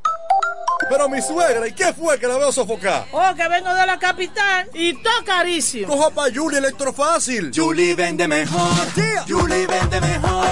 Pero 0.89 1.09
mi 1.09 1.21
suegra, 1.21 1.67
¿y 1.67 1.73
qué 1.73 1.93
fue 1.93 2.19
que 2.19 2.27
la 2.27 2.37
veo 2.37 2.51
sofocar? 2.51 3.05
Oh, 3.11 3.33
que 3.35 3.47
vengo 3.47 3.73
de 3.73 3.85
la 3.85 3.99
capital 3.99 4.69
y 4.73 4.93
todo 4.93 5.23
carísimo. 5.25 5.87
Coja 5.87 6.09
pa' 6.11 6.27
Julie 6.33 6.59
Electrofácil. 6.59 7.51
Julie 7.53 7.93
vende 7.95 8.27
mejor. 8.27 8.71
Julie 9.27 9.67
vende 9.67 10.01
mejor. 10.01 10.47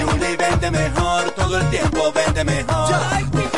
Julie 0.00 0.36
vende 0.36 0.70
mejor. 0.70 1.30
Todo 1.32 1.58
el 1.58 1.70
tiempo 1.70 2.12
vende 2.12 2.44
mejor. 2.44 2.90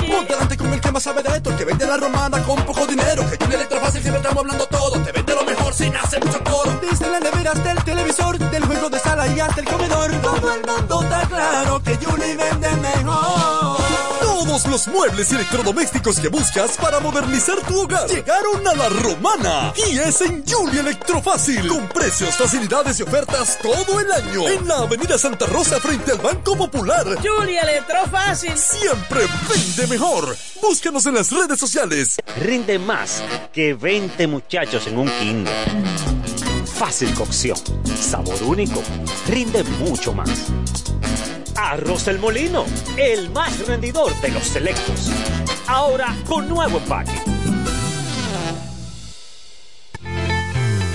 Ponte 0.08 0.32
delante 0.32 0.56
con 0.56 0.72
el 0.72 0.80
que 0.80 0.92
más 0.92 1.02
sabe 1.02 1.22
de 1.22 1.36
esto, 1.36 1.50
el 1.50 1.56
que 1.56 1.64
vende 1.64 1.86
la 1.86 1.96
romana 1.96 2.42
con 2.44 2.62
poco 2.64 2.86
dinero. 2.86 3.28
Que 3.30 3.36
Julie 3.42 3.56
Electrofácil 3.56 4.02
siempre 4.02 4.20
estamos 4.20 4.42
hablando 4.42 4.66
todo. 4.66 5.02
Te 5.02 5.12
vende 5.12 5.34
lo 5.34 5.44
mejor 5.44 5.74
sin 5.74 5.96
hacer 5.96 6.24
mucho 6.24 6.42
coro. 6.44 6.78
Desde 6.80 7.08
la 7.10 7.20
nevera 7.20 7.52
hasta 7.52 7.72
el 7.72 7.84
televisor, 7.84 8.38
del 8.38 8.64
juego 8.64 8.90
de 8.90 8.98
sala 8.98 9.26
y 9.28 9.40
hasta 9.40 9.60
el 9.60 9.66
comedor. 9.66 10.10
Todo 10.20 10.54
el 10.54 10.66
mundo 10.66 11.02
está 11.02 11.22
claro 11.28 11.82
que 11.82 11.96
Julie 11.96 12.36
vende 12.36 12.70
mejor. 12.76 13.87
Todos 14.38 14.68
los 14.68 14.86
muebles 14.86 15.32
y 15.32 15.34
electrodomésticos 15.34 16.20
que 16.20 16.28
buscas 16.28 16.76
para 16.76 17.00
modernizar 17.00 17.60
tu 17.66 17.80
hogar 17.80 18.08
llegaron 18.08 18.68
a 18.68 18.74
la 18.76 18.88
romana. 18.88 19.72
Y 19.90 19.98
es 19.98 20.20
en 20.20 20.44
Julie 20.46 20.78
Electrofácil. 20.78 21.66
Con 21.66 21.88
precios, 21.88 22.36
facilidades 22.36 23.00
y 23.00 23.02
ofertas 23.02 23.58
todo 23.60 23.98
el 23.98 24.12
año. 24.12 24.48
En 24.48 24.68
la 24.68 24.76
avenida 24.76 25.18
Santa 25.18 25.46
Rosa 25.46 25.80
frente 25.80 26.12
al 26.12 26.18
Banco 26.18 26.56
Popular. 26.56 27.04
Julia 27.20 27.62
Electrofácil. 27.62 28.56
Siempre 28.56 29.26
vende 29.48 29.88
mejor. 29.88 30.36
Búscanos 30.62 31.04
en 31.06 31.14
las 31.16 31.32
redes 31.32 31.58
sociales. 31.58 32.18
Rinde 32.40 32.78
más 32.78 33.24
que 33.52 33.74
20 33.74 34.24
muchachos 34.28 34.86
en 34.86 34.98
un 34.98 35.10
kinder. 35.18 35.52
Fácil 36.64 37.12
cocción, 37.14 37.58
sabor 38.00 38.40
único, 38.44 38.84
rinde 39.26 39.64
mucho 39.64 40.12
más. 40.12 40.30
Arroz 41.60 42.06
El 42.06 42.20
Molino, 42.20 42.64
el 42.96 43.30
más 43.30 43.66
rendidor 43.66 44.14
de 44.20 44.28
los 44.28 44.44
selectos. 44.44 45.10
Ahora 45.66 46.14
con 46.28 46.48
nuevo 46.48 46.78
empaque. 46.78 47.37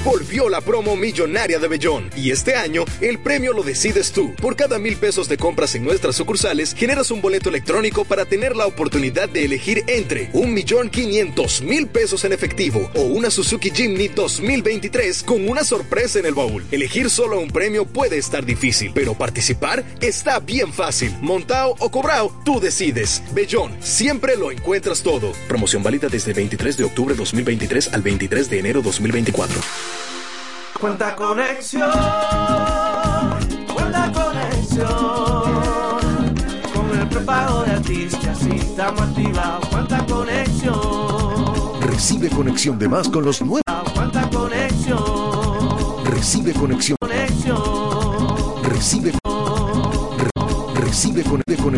Volvió 0.04 0.50
la 0.50 0.60
promo 0.60 0.98
millonaria 0.98 1.60
de 1.60 1.68
Bellón 1.70 2.10
y 2.18 2.32
este 2.32 2.56
año 2.56 2.84
el 3.00 3.20
premio 3.20 3.54
lo 3.54 3.64
decides 3.64 4.12
tú. 4.12 4.36
Por 4.36 4.58
cada 4.58 4.78
mil 4.78 4.98
pesos 4.98 5.30
de 5.30 5.38
compras 5.38 5.76
en 5.76 5.86
nuestras 5.86 6.18
sucursales 6.18 6.76
generas 6.76 7.10
un 7.10 7.22
boleto 7.22 7.48
electrónico 7.48 8.04
para 8.04 8.26
tener 8.26 8.54
la 8.54 8.66
oportunidad 8.66 9.30
de 9.30 9.46
elegir 9.46 9.86
entre 9.88 10.30
un 10.34 10.54
millón 10.54 10.90
quinientos 10.90 11.62
mil 11.62 11.88
pesos 11.88 12.26
en 12.26 12.34
efectivo 12.34 12.92
o 12.96 13.04
una 13.04 13.30
Suzuki 13.30 13.72
Jimny 13.72 14.10
2023 14.10 15.24
con 15.24 15.48
una 15.48 15.64
sorpresa 15.64 16.20
en 16.20 16.26
el 16.26 16.34
baúl. 16.34 16.66
Elegir 16.70 17.10
solo 17.10 17.40
un 17.40 17.50
premio 17.50 17.86
puede 17.86 18.18
estar 18.18 18.46
difícil, 18.46 18.92
pero 18.94 19.14
participar 19.14 19.86
está 20.02 20.42
bien 20.42 20.74
fácil. 20.74 21.16
Montao 21.22 21.78
o 21.80 21.90
cobrao, 21.90 22.42
tú 22.44 22.60
decides. 22.60 23.24
Bellón, 23.34 23.72
siempre 23.80 24.36
lo 24.36 24.52
encuentras 24.52 25.02
todo. 25.02 25.32
Promoción 25.48 25.82
válida 25.82 26.10
desde 26.10 26.32
el 26.32 26.36
23 26.36 26.76
de 26.76 26.84
octubre 26.84 27.16
2023 27.16 27.94
al 27.94 28.02
23 28.02 28.50
de 28.50 28.60
enero 28.60 28.82
2024. 28.82 29.62
Cuenta 30.84 31.16
conexión, 31.16 31.90
cuenta 33.74 34.12
conexión. 34.12 34.88
Con 36.74 37.00
el 37.00 37.08
prepago 37.08 37.64
de 37.64 37.72
artistas 37.72 38.40
y 38.46 38.58
estamos 38.58 39.02
activados. 39.02 39.66
Cuenta 39.70 40.06
conexión, 40.06 41.82
Recibe 41.84 42.30
conexión 42.32 42.78
de 42.78 42.90
más 42.90 43.08
con 43.08 43.24
los 43.24 43.42
nuevos. 43.42 43.62
cuenta 43.96 44.30
conexión, 44.30 45.00
Recibe 46.04 46.52
conexión. 46.52 46.98
conexión. 47.00 47.58
Recibe. 48.64 49.14
Recibe 50.76 51.24
con- 51.24 51.42
de 51.48 51.56
conexión. 51.56 51.64